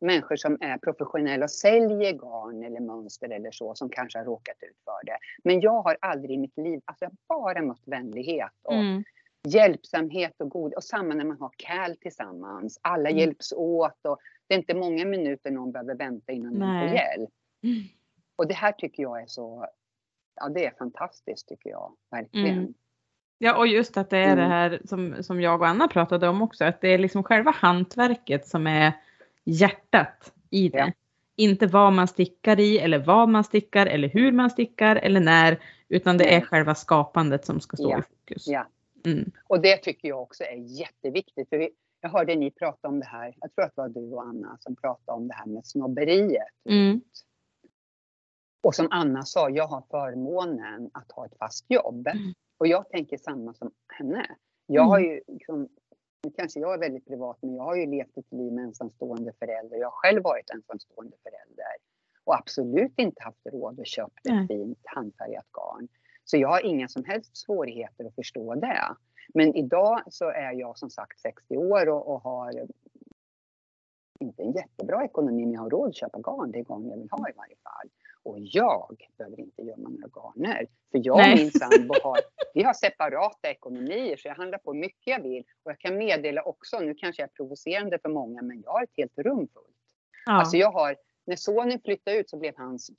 människor 0.00 0.36
som 0.36 0.58
är 0.60 0.78
professionella 0.78 1.44
och 1.44 1.50
säljer 1.50 2.12
garn 2.12 2.62
eller 2.64 2.80
mönster 2.80 3.28
eller 3.28 3.50
så 3.50 3.74
som 3.74 3.90
kanske 3.90 4.18
har 4.18 4.24
råkat 4.26 4.56
ut 4.62 4.76
för 4.84 5.06
det. 5.06 5.18
Men 5.44 5.60
jag 5.60 5.82
har 5.82 5.96
aldrig 6.00 6.30
i 6.30 6.38
mitt 6.38 6.56
liv, 6.56 6.80
alltså 6.84 7.04
jag 7.04 7.10
har 7.10 7.40
bara 7.42 7.62
mött 7.62 7.82
vänlighet 7.86 8.52
och 8.62 8.74
Mm. 8.74 9.04
hjälpsamhet 9.48 10.40
och 10.40 10.48
god 10.50 10.74
och 10.74 10.84
samma 10.84 11.14
när 11.14 11.24
man 11.24 11.38
har 11.40 11.50
CAL 11.56 11.96
tillsammans. 11.96 12.78
Alla 12.82 13.08
Mm. 13.08 13.18
hjälps 13.20 13.52
åt 13.52 14.06
och 14.06 14.18
det 14.46 14.54
är 14.54 14.58
inte 14.58 14.74
många 14.74 15.04
minuter 15.04 15.50
någon 15.50 15.72
behöver 15.72 15.94
vänta 15.94 16.32
innan 16.32 16.52
någon 16.54 16.68
Nej. 16.68 16.88
får 16.88 16.96
hjälp. 16.96 17.30
Mm. 17.62 17.82
Och 18.36 18.48
det 18.48 18.54
här 18.54 18.72
tycker 18.72 19.02
jag 19.02 19.22
är 19.22 19.26
så, 19.26 19.66
ja 20.34 20.48
det 20.48 20.66
är 20.66 20.70
fantastiskt 20.78 21.48
tycker 21.48 21.70
jag, 21.70 21.96
verkligen. 22.10 22.74
Ja, 23.38 23.56
och 23.58 23.66
just 23.66 23.96
att 23.96 24.10
det 24.10 24.18
är 24.18 24.36
det 24.36 24.42
Mm. 24.42 24.50
här 24.50 24.80
som, 24.84 25.22
som 25.22 25.40
jag 25.40 25.60
och 25.60 25.66
Anna 25.68 25.88
pratade 25.88 26.28
om 26.28 26.42
också, 26.42 26.64
att 26.64 26.80
det 26.80 26.88
är 26.88 26.98
liksom 26.98 27.22
själva 27.24 27.50
hantverket 27.50 28.46
som 28.48 28.66
är 28.66 28.92
hjärtat 29.44 30.32
i 30.50 30.68
det. 30.68 30.78
Ja. 30.78 30.92
Inte 31.36 31.66
vad 31.66 31.92
man 31.92 32.08
stickar 32.08 32.60
i 32.60 32.78
eller 32.78 32.98
vad 32.98 33.28
man 33.28 33.44
stickar 33.44 33.86
eller 33.86 34.08
hur 34.08 34.32
man 34.32 34.50
stickar 34.50 34.96
eller 34.96 35.20
när, 35.20 35.58
utan 35.88 36.18
det 36.18 36.34
är 36.34 36.40
själva 36.40 36.74
skapandet 36.74 37.44
som 37.44 37.60
ska 37.60 37.76
stå 37.76 37.90
Ja. 37.90 37.98
i 37.98 38.02
fokus. 38.02 38.46
Ja. 38.48 38.66
Mm. 39.04 39.30
Och 39.44 39.60
det 39.60 39.76
tycker 39.76 40.08
jag 40.08 40.22
också 40.22 40.44
är 40.44 40.56
jätteviktigt. 40.80 41.48
För 41.48 41.58
vi, 41.58 41.70
jag 42.00 42.10
hörde 42.10 42.34
ni 42.34 42.50
prata 42.50 42.88
om 42.88 43.00
det 43.00 43.06
här, 43.06 43.34
jag 43.40 43.54
tror 43.54 43.64
att 43.64 43.74
det 43.76 43.80
var 43.82 43.88
du 43.88 44.10
och 44.14 44.22
Anna 44.22 44.56
som 44.60 44.76
pratade 44.76 45.16
om 45.18 45.28
det 45.28 45.34
här 45.34 45.46
med 45.46 45.66
snobberiet. 45.66 46.48
Mm. 46.68 47.00
Och 48.62 48.74
som 48.74 48.88
Anna 48.90 49.22
sa, 49.22 49.50
jag 49.50 49.66
har 49.66 49.82
förmånen 49.90 50.90
att 50.94 51.12
ha 51.12 51.26
ett 51.26 51.38
fast 51.38 51.64
jobb. 51.68 52.06
Mm. 52.08 52.34
Och 52.58 52.66
jag 52.66 52.88
tänker 52.88 53.16
samma 53.18 53.54
som 53.54 53.70
henne. 53.88 54.36
Jag 54.66 54.82
har 54.82 54.98
Mm. 54.98 55.10
ju, 55.10 55.20
liksom, 55.26 55.68
nu 56.24 56.30
kanske 56.30 56.60
jag 56.60 56.74
är 56.74 56.78
väldigt 56.78 57.06
privat, 57.06 57.38
men 57.40 57.54
jag 57.54 57.62
har 57.62 57.76
ju 57.76 57.86
levt 57.86 58.16
ett 58.18 58.32
liv 58.32 58.52
med 58.52 58.64
ensamstående 58.64 59.32
förälder. 59.32 59.76
Jag 59.76 59.86
har 59.86 59.92
själv 59.96 60.22
varit 60.22 60.50
ensamstående 60.50 61.16
förälder. 61.22 61.76
Och 62.24 62.34
absolut 62.34 62.92
inte 62.98 63.22
haft 63.22 63.46
råd 63.46 63.80
att 63.80 63.86
köpa 63.86 64.12
ett 64.24 64.48
fint 64.48 64.78
handfärgat 64.84 65.46
garn. 65.52 65.88
Så 66.24 66.36
jag 66.36 66.48
har 66.48 66.64
inga 66.66 66.88
som 66.88 67.04
helst 67.04 67.36
svårigheter 67.36 68.04
att 68.04 68.14
förstå 68.14 68.54
det. 68.54 68.96
Men 69.34 69.54
idag 69.54 70.02
så 70.10 70.30
är 70.30 70.52
jag 70.52 70.78
som 70.78 70.90
sagt 70.90 71.20
60 71.20 71.56
år 71.56 71.88
och, 71.88 72.08
och 72.14 72.22
har 72.22 72.66
inte 74.20 74.42
en 74.42 74.52
jättebra 74.52 75.04
ekonomi, 75.04 75.44
men 75.44 75.52
jag 75.52 75.60
har 75.60 75.70
råd 75.70 75.88
att 75.88 75.94
köpa 75.96 76.18
garn. 76.18 76.50
Det 76.52 76.62
garn 76.62 76.88
jag 76.88 76.96
vill 76.98 77.08
ha 77.10 77.28
i 77.28 77.32
varje 77.36 77.56
fall. 77.56 77.88
Och 78.28 78.38
jag 78.40 78.96
behöver 79.18 79.40
inte 79.40 79.62
gömma 79.62 79.88
några 79.88 80.08
garner. 80.08 80.66
För 80.90 81.00
jag 81.04 81.16
och 81.16 81.38
min 81.38 81.50
sambo 81.50 81.94
har, 82.02 82.18
vi 82.54 82.62
har 82.62 82.74
separata 82.74 83.50
ekonomier 83.50 84.16
så 84.16 84.28
jag 84.28 84.34
handlar 84.34 84.58
på 84.58 84.72
hur 84.72 84.80
mycket 84.80 85.06
jag 85.06 85.22
vill. 85.22 85.44
Och 85.62 85.70
jag 85.70 85.78
kan 85.78 85.96
meddela 85.96 86.42
också, 86.42 86.80
nu 86.80 86.94
kanske 86.94 87.22
jag 87.22 87.28
är 87.28 87.32
provocerande 87.32 87.98
för 87.98 88.08
många, 88.08 88.42
men 88.42 88.62
jag 88.62 88.70
har 88.70 88.82
ett 88.82 88.96
helt 88.96 89.18
rum 89.18 89.48
fullt. 89.54 89.76
Ja. 90.26 90.32
Alltså 90.32 90.56
jag 90.56 90.72
har, 90.72 90.96
när 91.26 91.36
sonen 91.36 91.80
flyttade 91.84 92.16
ut 92.16 92.30
så 92.30 92.36
blev 92.36 92.56
hans 92.56 92.90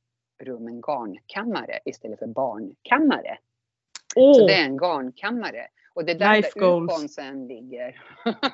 rum 0.43 0.67
en 0.67 0.81
garnkammare 0.81 1.79
istället 1.85 2.19
för 2.19 2.27
barnkammare. 2.27 3.37
Så 4.13 4.19
Åh, 4.21 4.47
det 4.47 4.53
är 4.53 4.65
en 4.65 4.77
garnkammare. 4.77 5.67
Och 5.99 6.03
Och 6.03 6.05
det 6.05 6.11
är 6.11 6.19
där 6.19 6.35
Life 6.35 6.59
där 6.59 6.83
ukonsen 6.83 7.47
ligger. 7.47 8.01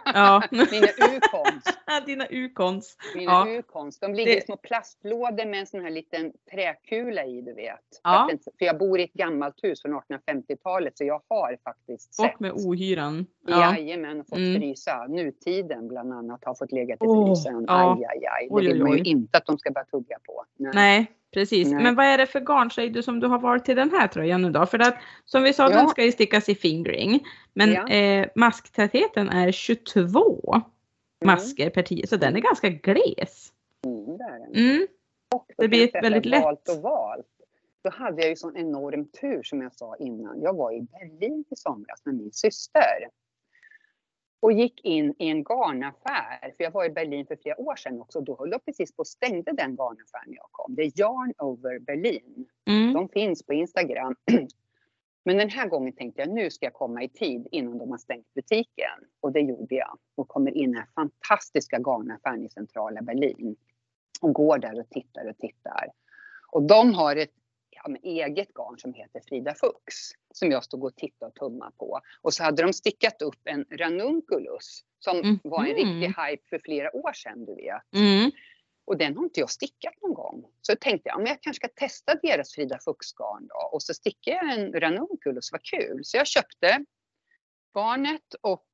Ja. 0.05 0.43
Mina 0.51 0.88
ukons. 1.15 1.63
Dina 2.05 2.27
ukons. 2.29 2.97
Mina 3.15 3.31
Ja. 3.31 3.45
ukons. 3.60 3.99
De 3.99 4.13
ligger 4.13 4.31
i 4.31 4.36
Det- 4.36 4.45
små 4.45 4.58
plastlådor 4.58 5.45
med 5.45 5.60
en 5.60 5.65
sån 5.67 5.81
här 5.81 5.89
liten 5.91 6.31
träkula 6.51 7.25
i, 7.25 7.41
du 7.41 7.53
vet. 7.53 7.79
För, 8.03 8.10
Ja. 8.10 8.29
att 8.34 8.43
för 8.60 8.65
jag 8.65 8.77
bor 8.77 8.99
i 8.99 9.03
ett 9.03 9.13
gammalt 9.13 9.63
hus 9.63 9.81
från 9.81 9.93
1850-talet 9.93 10.97
så 10.97 11.03
jag 11.03 11.21
har 11.29 11.58
faktiskt 11.63 12.13
sett. 12.13 12.31
Bort 12.31 12.39
med 12.39 12.51
ohyran. 12.51 13.25
Ja. 13.47 13.75
Jajamän, 13.77 14.19
och 14.19 14.27
fått 14.27 14.38
Mm. 14.38 14.62
frysa. 14.62 15.05
Nutiden 15.10 15.88
bland 15.88 16.13
annat 16.13 16.45
har 16.45 16.55
fått 16.55 16.71
lägga 16.71 16.93
i 16.93 16.97
Åh, 16.99 17.27
frysen. 17.27 17.65
ja. 17.67 17.95
Aj, 17.97 18.05
aj, 18.05 18.25
aj. 18.27 18.47
Det 18.49 18.53
Oj, 18.55 18.67
vill 18.67 18.73
oj, 18.73 18.79
man 18.79 18.97
ju 18.97 19.01
oj. 19.03 19.08
inte 19.10 19.38
att 19.38 19.45
de 19.45 19.58
ska 19.58 19.71
börja 19.71 19.86
tugga 19.86 20.17
på. 20.25 20.43
Nej. 20.60 20.71
Nej, 20.75 21.12
precis. 21.36 21.67
Nej. 21.71 21.84
Men 21.84 21.95
vad 21.95 22.06
är 22.06 22.17
det 22.17 22.26
för 22.28 22.39
garn 22.39 22.71
säger 22.71 22.89
du 22.89 23.04
som 23.04 23.19
du 23.19 23.28
har 23.28 23.39
valt 23.39 23.65
till 23.65 23.76
den 23.76 23.91
här 23.91 24.08
tröjan 24.08 24.41
nu 24.41 24.52
då? 24.52 24.65
För 24.65 24.80
att 24.80 24.95
som 25.26 25.43
vi 25.43 25.54
sa, 25.54 25.63
Ja. 25.63 25.78
den 25.78 25.88
ska 25.88 26.04
ju 26.04 26.12
stickas 26.12 26.50
i 26.50 26.56
fingering. 26.56 27.24
Men 27.54 27.71
Ja. 27.71 27.88
eh, 27.89 28.28
masktätheten 28.36 29.30
är 29.30 29.52
22 29.52 30.62
masker 31.26 31.69
per 31.69 31.82
10, 31.84 32.08
så 32.08 32.15
den 32.17 32.36
är 32.36 32.39
ganska 32.39 32.69
gles. 32.69 33.52
Mm, 33.86 34.17
det 34.17 34.24
är 34.24 34.39
den. 34.39 34.56
Mm. 34.56 34.88
Och 35.36 35.45
Det 35.58 35.67
blir 35.67 35.88
säga 35.88 36.02
väldigt 36.02 36.26
lätt. 36.26 36.43
Valt 36.43 36.69
och 36.69 36.82
valt. 36.82 37.26
Då 37.84 37.89
hade 37.89 38.21
jag 38.21 38.30
ju 38.30 38.36
sån 38.36 38.58
enorm 38.58 39.06
tur 39.21 39.43
som 39.43 39.62
jag 39.62 39.74
sa 39.76 39.95
innan. 40.00 40.41
Jag 40.41 40.54
var 40.54 40.71
i 40.71 40.82
Berlin 40.82 41.45
i 41.52 41.56
somras 41.56 42.02
med 42.06 42.15
min 42.15 42.32
syster. 42.32 42.82
Och 44.39 44.52
gick 44.52 44.86
in 44.86 45.13
i 45.19 45.30
en 45.30 45.43
garnaffär. 45.43 46.54
För 46.58 46.63
jag 46.63 46.71
var 46.71 46.86
i 46.86 46.89
Berlin 46.89 47.26
för 47.26 47.36
flera 47.36 47.60
år 47.60 47.76
sedan 47.76 48.02
också. 48.02 48.21
Då 48.21 48.36
höll 48.39 48.50
de 48.50 48.60
precis 48.60 48.95
på 48.95 49.00
och 49.00 49.08
stängde 49.08 49.52
den 49.52 49.76
garnaffären 49.76 50.24
när 50.28 50.36
jag 50.36 50.50
kom. 50.52 50.76
Det 50.76 50.82
är 50.82 51.00
Yarn 51.00 51.34
Over 51.38 51.80
Berlin. 51.80 52.45
Mm. 52.67 52.93
De 52.93 53.10
finns 53.10 53.43
på 53.43 53.54
Instagram. 53.54 54.15
Men 55.26 55.38
den 55.38 55.50
här 55.50 55.67
gången 55.67 55.93
tänkte 55.93 56.21
jag 56.21 56.30
nu 56.30 56.50
ska 56.50 56.65
jag 56.65 56.74
komma 56.74 57.04
i 57.04 57.10
tid 57.10 57.48
innan 57.52 57.78
de 57.78 57.91
har 57.91 57.98
stängt 57.98 58.34
butiken. 58.34 59.00
Och 59.19 59.32
det 59.32 59.39
gjorde 59.39 59.76
jag. 59.76 59.98
Och 60.15 60.28
kommer 60.28 60.52
in 60.52 60.63
i 60.63 60.65
den 60.65 60.76
här 60.76 60.88
fantastiska 60.95 61.78
garnaffären 61.78 62.45
i 62.45 62.50
centrala 62.50 63.02
Berlin. 63.02 63.56
Och 64.21 64.34
går 64.34 64.58
där 64.58 64.80
och 64.80 64.89
tittar 64.89 65.30
och 65.30 65.38
tittar. 65.38 65.88
Och 66.52 66.63
de 66.63 66.93
har 66.93 67.15
ett 67.15 67.34
men 67.88 68.04
eget 68.04 68.54
garn 68.54 68.80
som 68.80 68.93
heter 68.93 69.21
Frida 69.28 69.54
Fux. 69.56 69.95
Som 70.34 70.52
jag 70.52 70.63
stod 70.63 70.84
och 70.84 70.95
tittade 70.95 71.30
och 71.30 71.36
tummade 71.36 71.71
på. 71.78 72.02
Och 72.21 72.34
så 72.34 72.43
hade 72.43 72.62
de 72.63 72.74
stickat 72.74 73.21
upp 73.21 73.39
en 73.43 73.65
ranunculus. 73.71 74.82
Som 75.00 75.17
Mhm. 75.17 75.39
var 75.43 75.60
en 75.65 75.76
riktig 75.76 76.08
hype 76.08 76.43
för 76.50 76.60
flera 76.60 76.95
år 76.95 77.13
sedan 77.13 77.45
du 77.45 77.56
vet. 77.56 77.93
Mm. 77.95 78.32
Och 78.86 78.98
den 78.98 79.17
har 79.17 79.24
inte 79.24 79.39
jag 79.39 79.50
stickat 79.50 79.93
någon 80.02 80.13
gång. 80.13 80.45
Så 80.62 80.76
tänkte 80.76 81.10
jag, 81.10 81.17
men 81.17 81.28
jag 81.28 81.41
kanske 81.41 81.67
ska 81.67 81.74
testa 81.76 82.15
deras 82.15 82.54
Frida 82.54 82.80
Fuchs-garn 82.80 83.48
då. 83.48 83.69
Och 83.71 83.84
så 83.84 83.93
stickar 83.93 84.32
jag 84.32 84.54
en 84.60 84.74
ranunculus, 84.74 85.52
vad 85.52 85.63
kul. 85.63 86.00
Så 86.06 86.17
jag 86.17 86.28
köpte 86.28 86.86
garnet 87.76 88.34
och 88.41 88.67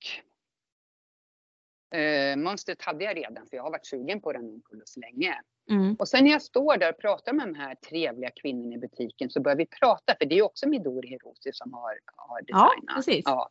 eh, 1.99 2.37
mönstret 2.37 2.81
hade 2.81 3.03
jag 3.03 3.17
redan 3.17 3.47
för 3.47 3.57
jag 3.57 3.63
har 3.63 3.71
varit 3.71 3.85
sugen 3.85 4.21
på 4.21 4.33
ranunculus 4.33 4.97
länge. 4.97 5.41
Mm. 5.71 5.95
Och 5.99 6.07
sen 6.07 6.23
när 6.23 6.31
jag 6.31 6.41
står 6.41 6.77
där 6.77 6.89
och 6.89 6.97
pratar 6.97 7.33
med 7.33 7.47
de 7.47 7.55
här 7.55 7.75
trevliga 7.75 8.29
kvinnorna 8.41 8.75
i 8.75 8.77
butiken 8.77 9.29
så 9.29 9.41
börjar 9.41 9.57
vi 9.57 9.65
prata, 9.65 10.15
för 10.19 10.25
det 10.25 10.35
är 10.35 10.37
ju 10.37 10.41
också 10.43 10.69
Midori 10.69 11.07
Hiroshi 11.07 11.51
som 11.53 11.73
har, 11.73 11.99
har 12.15 12.41
designat. 12.41 12.95
precis. 12.95 13.23
Ja. 13.25 13.49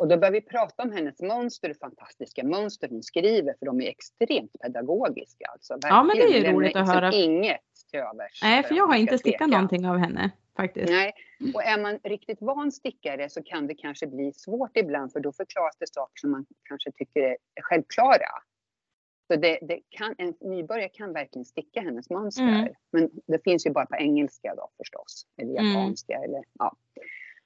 Och 0.00 0.08
då 0.08 0.16
börjar 0.16 0.32
vi 0.32 0.40
prata 0.40 0.82
om 0.82 0.92
hennes 0.92 1.20
mönster, 1.22 1.74
fantastiska 1.80 2.44
mönster 2.44 2.88
hon 2.88 3.02
skriver, 3.02 3.54
för 3.58 3.66
de 3.66 3.80
är 3.80 3.88
extremt 3.88 4.50
pedagogiska. 4.62 5.46
Alltså, 5.52 5.78
Ja, 5.82 6.02
men 6.02 6.16
det 6.16 6.22
är 6.22 6.40
ju 6.40 6.52
roligt 6.52 6.70
att 6.70 6.74
Lämnar 6.76 6.94
höra. 6.94 7.10
liksom 7.10 7.30
Inget 7.32 7.60
till 7.90 8.00
övers. 8.00 8.40
Nej, 8.42 8.62
för 8.62 8.74
jag 8.74 8.86
har 8.86 8.94
inte 8.96 9.18
stickat 9.18 9.38
steka. 9.38 9.46
någonting 9.46 9.86
av 9.88 9.96
henne 9.96 10.30
faktiskt. 10.56 10.90
Nej, 10.90 11.12
och 11.54 11.62
är 11.64 11.80
man 11.82 11.98
riktigt 12.04 12.38
van 12.40 12.72
stickare 12.72 13.28
så 13.30 13.42
kan 13.42 13.66
det 13.66 13.74
kanske 13.74 14.06
bli 14.06 14.32
svårt 14.32 14.76
ibland 14.76 15.12
för 15.12 15.20
då 15.20 15.32
förklaras 15.32 15.76
det 15.78 15.92
saker 15.94 16.20
som 16.20 16.30
man 16.30 16.46
kanske 16.68 16.92
tycker 16.92 17.20
är 17.54 17.62
självklara. 17.62 18.28
Så 19.30 19.36
det, 19.36 19.58
det 19.62 19.80
kan, 19.88 20.14
en 20.18 20.34
nybörjare 20.40 20.88
kan 20.88 21.12
verkligen 21.12 21.44
sticka 21.44 21.80
hennes 21.80 22.10
mönster. 22.10 22.42
Mm. 22.42 22.74
Men 22.90 23.10
det 23.26 23.44
finns 23.44 23.66
ju 23.66 23.70
bara 23.70 23.86
på 23.86 23.96
engelska 23.96 24.54
då 24.56 24.68
förstås. 24.76 25.26
Eller 25.36 25.50
Mm. 25.60 25.72
japanska 25.72 26.14
eller 26.14 26.44
ja. 26.58 26.76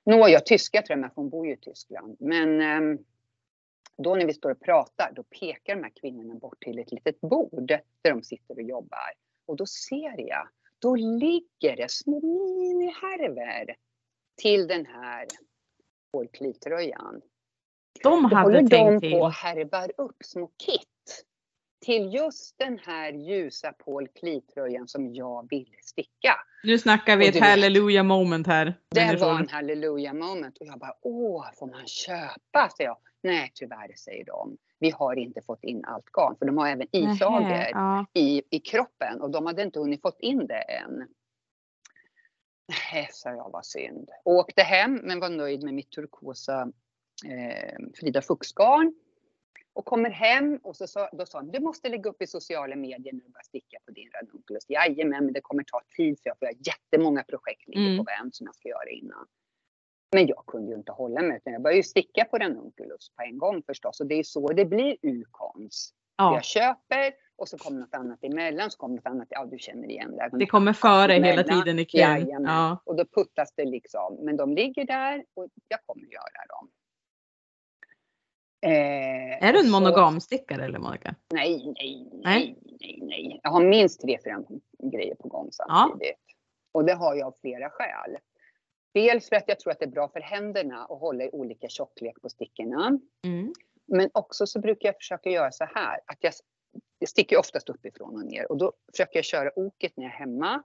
Nåja, 0.04 0.40
tyska 0.40 0.82
tror 0.82 0.92
jag 0.92 1.00
med 1.00 1.10
för 1.14 1.22
hon 1.22 1.30
bor 1.30 1.46
ju 1.46 1.52
i 1.52 1.56
Tyskland. 1.56 2.16
Men 2.20 2.60
ehm, 2.60 2.98
då 3.96 4.14
när 4.14 4.26
vi 4.26 4.34
står 4.34 4.50
och 4.50 4.60
pratar 4.60 5.12
då 5.16 5.22
pekar 5.22 5.76
de 5.76 5.82
här 5.82 5.92
kvinnorna 6.00 6.34
bort 6.34 6.64
till 6.64 6.78
ett 6.78 6.92
litet 6.92 7.20
bord 7.20 7.72
där 8.02 8.10
de 8.10 8.22
sitter 8.22 8.54
och 8.54 8.62
jobbar. 8.62 9.12
Och 9.46 9.56
då 9.56 9.66
ser 9.66 10.28
jag, 10.28 10.48
då 10.78 10.96
ligger 10.96 11.76
det 11.76 11.90
små 11.90 12.20
minihärvor 12.58 13.74
till 14.42 14.66
den 14.66 14.86
här 14.86 15.26
folklitröjan. 16.12 17.20
De 18.02 18.02
Då 18.02 18.10
håller 18.10 18.36
hade 18.36 18.60
de 18.60 18.68
tänkt 18.68 19.12
på 19.12 19.20
och 19.20 19.32
härvar 19.32 19.92
upp 19.96 20.16
små 20.24 20.50
kit 20.66 20.88
till 21.84 22.14
just 22.14 22.58
den 22.58 22.78
här 22.78 23.12
ljusa 23.12 23.72
Paul 23.72 24.08
Klee-tröjan 24.08 24.88
som 24.88 25.14
jag 25.14 25.48
ville 25.50 25.76
sticka. 25.82 26.36
Nu 26.64 26.78
snackar 26.78 27.16
vi 27.16 27.28
ett 27.28 27.40
halleluja 27.40 28.02
moment 28.02 28.46
här. 28.46 28.74
Det 28.88 29.20
var 29.20 29.38
en 29.38 29.48
halleluja 29.48 30.12
moment 30.12 30.58
och 30.58 30.66
jag 30.66 30.78
bara 30.78 30.94
åh, 31.02 31.46
får 31.58 31.66
man 31.66 31.86
köpa? 31.86 32.68
säger 32.76 32.90
jag. 32.90 32.96
Nej, 33.22 33.50
tyvärr 33.54 33.92
säger 33.96 34.24
de. 34.24 34.56
Vi 34.78 34.90
har 34.90 35.16
inte 35.16 35.42
fått 35.42 35.64
in 35.64 35.84
allt 35.84 36.04
garn 36.12 36.36
för 36.38 36.46
de 36.46 36.58
har 36.58 36.68
även 36.68 36.86
Nähä, 36.92 37.12
islager 37.14 37.68
Ja. 37.72 38.06
i, 38.14 38.42
i 38.50 38.60
kroppen 38.60 39.20
och 39.20 39.30
de 39.30 39.46
hade 39.46 39.62
inte 39.62 39.78
hunnit 39.78 40.02
fått 40.02 40.20
in 40.20 40.46
det 40.46 40.62
än. 40.62 41.08
Nej, 42.92 43.08
sa 43.12 43.30
jag, 43.30 43.50
var 43.52 43.62
synd. 43.62 44.10
Åkte 44.24 44.62
hem 44.62 45.00
men 45.02 45.20
var 45.20 45.28
nöjd 45.28 45.62
med 45.62 45.74
mitt 45.74 45.90
turkosa 45.90 46.72
eh, 47.26 47.78
Frida 48.00 48.20
Fuchs-garn. 48.22 48.94
Och 49.74 49.84
kommer 49.84 50.10
hem 50.10 50.56
och 50.62 50.76
så 50.76 50.86
sa, 50.86 51.08
då 51.12 51.26
sa 51.26 51.38
han, 51.38 51.50
du 51.50 51.60
måste 51.60 51.88
lägga 51.88 52.10
upp 52.10 52.22
i 52.22 52.26
sociala 52.26 52.76
medier 52.76 53.12
nu 53.12 53.20
och 53.24 53.30
börja 53.30 53.42
sticka 53.44 53.78
på 53.86 53.90
din 53.92 54.10
ranunculus. 54.10 54.64
Jajamän, 54.68 55.24
men 55.24 55.32
det 55.34 55.40
kommer 55.40 55.62
ta 55.64 55.80
tid 55.96 56.18
för 56.22 56.30
jag 56.30 56.38
får 56.38 56.48
göra 56.48 56.56
jättemånga 56.66 57.22
projekt 57.22 57.68
ligger 57.68 57.86
Mm. 57.86 57.98
på 57.98 58.04
vänt 58.04 58.34
som 58.36 58.46
jag 58.46 58.54
ska 58.54 58.68
göra 58.68 58.88
innan. 58.90 59.26
Men 60.12 60.26
jag 60.26 60.44
kunde 60.46 60.70
ju 60.72 60.76
inte 60.78 60.92
hålla 60.92 61.22
mig 61.22 61.36
utan 61.36 61.52
jag 61.52 61.62
började 61.62 61.76
ju 61.76 61.82
sticka 61.82 62.24
på 62.24 62.38
ranunculus 62.38 63.10
på 63.16 63.22
en 63.22 63.38
gång 63.38 63.62
förstås. 63.62 64.00
Och 64.00 64.06
det 64.06 64.14
är 64.14 64.22
så 64.22 64.48
det 64.52 64.64
blir 64.64 64.96
u-konst. 65.02 65.94
ja. 66.16 66.34
Jag 66.34 66.44
köper 66.44 67.12
och 67.36 67.48
så 67.48 67.58
kommer 67.58 67.80
något 67.80 67.94
annat 67.94 68.24
emellan, 68.24 68.70
så 68.70 68.78
kommer 68.78 68.96
något 68.96 69.06
annat, 69.06 69.28
ja 69.30 69.44
du 69.46 69.58
känner 69.58 69.88
igen 69.90 70.16
det. 70.16 70.30
Det 70.32 70.46
kommer 70.46 70.72
före 70.72 71.12
hela 71.12 71.42
tiden 71.42 71.78
i 71.78 71.84
kön. 71.84 72.28
Ja. 72.28 72.78
Och 72.84 72.96
då 72.96 73.04
puttas 73.04 73.52
det 73.54 73.64
liksom. 73.64 74.18
Men 74.20 74.36
de 74.36 74.54
ligger 74.54 74.84
där 74.84 75.24
och 75.34 75.48
jag 75.68 75.80
kommer 75.86 76.06
göra 76.06 76.46
dem. 76.48 76.70
Eh, 78.64 79.48
Är 79.48 79.52
du 79.52 79.60
en 79.60 79.70
monogamstickare 79.70 80.64
eller 80.64 80.78
Monica? 80.78 81.14
Nej, 81.32 81.72
nej, 81.76 82.08
Nej. 82.12 82.58
nej, 82.80 82.98
nej. 83.02 83.40
Jag 83.42 83.50
har 83.50 83.64
minst 83.64 84.00
tre, 84.00 84.18
fyra 84.24 84.42
grejer 84.92 85.14
på 85.14 85.28
gång 85.28 85.48
samtidigt. 85.52 86.16
Och 86.72 86.84
det 86.84 86.92
har 86.94 87.14
jag 87.14 87.26
av 87.26 87.34
flera 87.40 87.70
skäl. 87.70 88.16
Dels 88.94 89.28
för 89.28 89.36
att 89.36 89.44
jag 89.46 89.60
tror 89.60 89.72
att 89.72 89.78
det 89.78 89.84
är 89.84 89.90
bra 89.90 90.08
för 90.08 90.20
händerna 90.20 90.84
att 90.84 91.00
hålla 91.00 91.24
i 91.24 91.30
olika 91.32 91.68
tjocklek 91.68 92.22
på 92.22 92.28
stickorna. 92.28 92.98
Mm. 93.24 93.52
Men 93.86 94.10
också 94.14 94.46
så 94.46 94.60
brukar 94.60 94.88
jag 94.88 94.96
försöka 94.96 95.30
göra 95.30 95.52
så 95.52 95.64
här 95.74 96.00
att 96.06 96.18
jag, 96.20 96.32
jag 96.98 97.08
sticker 97.08 97.38
oftast 97.38 97.68
uppifrån 97.68 98.14
och 98.14 98.24
ner 98.24 98.50
och 98.52 98.58
då 98.58 98.72
försöker 98.92 99.18
jag 99.18 99.24
köra 99.24 99.50
oket 99.56 99.92
när 99.96 100.04
jag 100.04 100.12
är 100.12 100.18
hemma. 100.18 100.62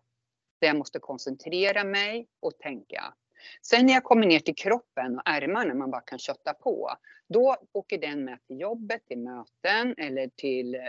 Där 0.62 0.68
jag 0.68 0.78
måste 0.78 1.00
koncentrera 1.00 1.84
mig 1.84 2.28
och 2.40 2.58
tänka. 2.60 3.14
Sen 3.62 3.86
när 3.86 3.94
jag 3.94 4.04
kommer 4.04 4.28
ner 4.28 4.40
till 4.40 4.56
kroppen 4.56 5.16
och 5.16 5.22
ärmarna 5.26 5.74
man 5.74 5.92
bara 5.92 6.02
kan 6.02 6.20
kötta 6.20 6.54
på. 6.54 6.92
Då 7.30 7.58
åker 7.74 7.98
den 7.98 8.26
med 8.26 8.40
till 8.48 8.60
jobbet, 8.60 9.06
till 9.06 9.20
möten 9.20 9.96
eller 9.98 10.28
till 10.36 10.76
eh, 10.76 10.82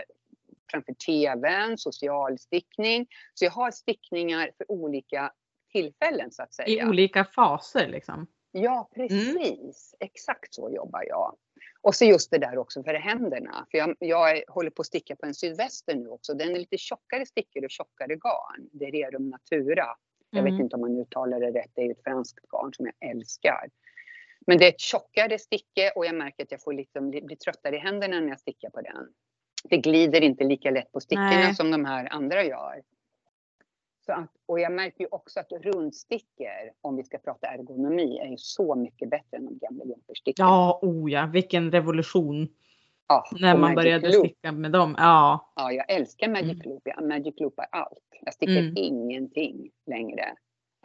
framför 0.71 0.93
tvn, 0.93 1.77
socialstickning. 1.77 3.07
Så 3.33 3.45
jag 3.45 3.51
har 3.51 3.71
stickningar 3.71 4.51
för 4.57 4.71
olika 4.71 5.31
tillfällen 5.71 6.31
så 6.31 6.43
att 6.43 6.49
I 6.51 6.53
säga. 6.53 6.89
olika 6.89 7.25
faser 7.25 7.87
liksom. 7.87 8.27
Ja, 8.51 8.89
precis. 8.95 9.95
Exakt 9.99 10.53
så 10.53 10.71
jobbar 10.71 11.03
jag. 11.07 11.35
Och 11.81 11.95
så 11.95 12.05
just 12.05 12.31
det 12.31 12.37
där 12.37 12.57
också 12.57 12.83
för 12.83 12.93
händerna. 12.93 13.67
För 13.71 13.77
jag, 13.77 13.95
jag 13.99 14.43
håller 14.47 14.69
på 14.69 14.81
att 14.81 14.87
sticka 14.87 15.15
på 15.15 15.25
en 15.25 15.35
sydväster 15.35 15.95
nu 15.95 16.07
också. 16.07 16.33
Den 16.33 16.55
är 16.55 16.59
lite 16.59 16.77
tjockare 16.77 17.25
stickor 17.25 17.63
och 17.63 17.71
tjockare 17.71 18.15
garn. 18.15 18.69
Det 18.71 18.85
är 18.85 18.91
Rerum 18.91 19.29
Natura. 19.29 19.85
Jag 20.31 20.39
Mm. 20.39 20.53
vet 20.53 20.61
inte 20.63 20.75
om 20.75 20.81
man 20.81 20.97
uttalar 20.99 21.39
det 21.39 21.51
rätt. 21.51 21.71
Det 21.73 21.81
är 21.81 21.85
ju 21.85 21.91
ett 21.91 22.03
franskt 22.03 22.39
garn 22.49 22.73
som 22.73 22.85
jag 22.85 23.09
älskar. 23.11 23.69
Men 24.47 24.57
det 24.57 24.65
är 24.65 24.69
ett 24.69 24.79
tjockare 24.79 25.39
sticke 25.39 25.91
och 25.95 26.05
jag 26.05 26.15
märker 26.15 26.43
att 26.43 26.51
jag 26.51 26.61
får 26.61 26.73
liksom 26.73 27.09
bli, 27.09 27.21
bli 27.21 27.35
tröttare 27.35 27.75
i 27.75 27.79
händerna 27.79 28.19
när 28.19 28.27
jag 28.29 28.39
stickar 28.39 28.69
på 28.69 28.81
den. 28.81 29.07
Det 29.63 29.77
glider 29.77 30.21
inte 30.21 30.43
lika 30.43 30.71
lätt 30.71 30.91
på 30.91 30.99
stickorna 30.99 31.29
Nej. 31.29 31.55
som 31.55 31.71
de 31.71 31.85
här 31.85 32.13
andra 32.13 32.43
gör. 32.43 32.81
Så 34.05 34.11
att, 34.13 34.31
och 34.45 34.59
jag 34.59 34.71
märker 34.71 34.99
ju 34.99 35.07
också 35.11 35.39
att 35.39 35.51
rundstickor, 35.51 36.71
om 36.81 36.95
vi 36.95 37.03
ska 37.03 37.17
prata 37.17 37.47
ergonomi, 37.47 38.19
är 38.19 38.27
ju 38.27 38.37
så 38.37 38.75
mycket 38.75 39.09
bättre 39.09 39.37
än 39.37 39.45
de 39.45 39.57
gamla 39.57 39.85
jumperstickorna. 39.85 40.47
Ja, 40.49 40.79
oh 40.81 41.11
ja, 41.11 41.25
vilken 41.33 41.71
revolution. 41.71 42.47
Ja, 43.07 43.25
När 43.31 43.51
man 43.57 43.61
Magic 43.61 43.75
började 43.75 44.07
Loop. 44.09 44.25
sticka 44.27 44.51
med 44.51 44.71
dem. 44.71 44.95
Ja. 44.97 45.51
Ja, 45.55 45.71
jag 45.71 45.89
älskar 45.91 46.27
Magic 46.29 46.51
Mm. 46.51 46.69
Loop. 46.69 46.81
Jag 46.85 47.07
Magic 47.07 47.33
Loopar 47.39 47.65
allt. 47.71 47.99
Jag 48.21 48.33
stickar 48.33 48.57
Mm. 48.57 48.73
ingenting 48.75 49.69
längre. 49.87 50.35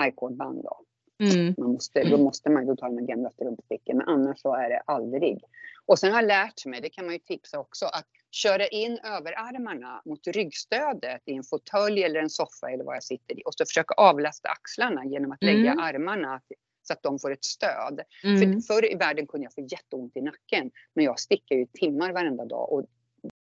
I-cord-band 0.09 0.63
då. 0.65 0.81
Mm. 1.25 1.55
Man 1.59 1.73
måste, 1.73 2.05
då 2.05 2.19
måste 2.19 2.51
man 2.51 2.67
då 2.67 2.77
ta 2.77 2.87
de 2.89 3.07
gamla 3.07 3.31
strumpsticken, 3.31 3.97
men 3.97 4.09
annars 4.09 4.39
så 4.41 4.55
är 4.55 4.69
det 4.71 4.83
aldrig. 4.87 5.41
Och 5.87 5.99
sen 5.99 6.13
har 6.13 6.19
jag 6.23 6.29
lärt 6.29 6.67
mig, 6.67 6.81
det 6.81 6.89
kan 6.89 7.05
man 7.05 7.15
ju 7.15 7.19
tipsa 7.21 7.59
också, 7.59 7.87
att 7.87 8.07
köra 8.31 8.67
in 8.67 8.99
överarmarna 9.05 10.03
mot 10.05 10.27
ryggstödet 10.27 11.23
i 11.27 11.33
en 11.35 11.43
fåtölj 11.43 12.03
eller 12.03 12.21
en 12.21 12.31
soffa 12.31 12.71
eller 12.71 12.85
vad 12.85 12.97
jag 12.97 13.05
sitter 13.05 13.39
i 13.39 13.43
och 13.45 13.55
så 13.55 13.65
försöka 13.67 13.95
avlasta 13.95 14.49
axlarna 14.49 15.05
genom 15.05 15.33
att 15.33 15.43
lägga 15.43 15.73
Mm. 15.73 15.79
armarna 15.85 16.41
så 16.87 16.93
att 16.93 17.03
de 17.03 17.19
får 17.19 17.33
ett 17.33 17.45
stöd. 17.45 18.01
Mm. 18.25 18.39
För 18.61 18.75
förr 18.75 18.93
i 18.93 18.95
världen 18.95 19.27
kunde 19.27 19.45
jag 19.45 19.53
få 19.55 19.61
jätteont 19.61 20.17
i 20.17 20.21
nacken, 20.21 20.71
men 20.95 21.05
jag 21.05 21.19
stickar 21.21 21.57
ju 21.57 21.67
timmar 21.67 22.13
varenda 22.13 22.45
dag. 22.45 22.73
Och 22.73 22.85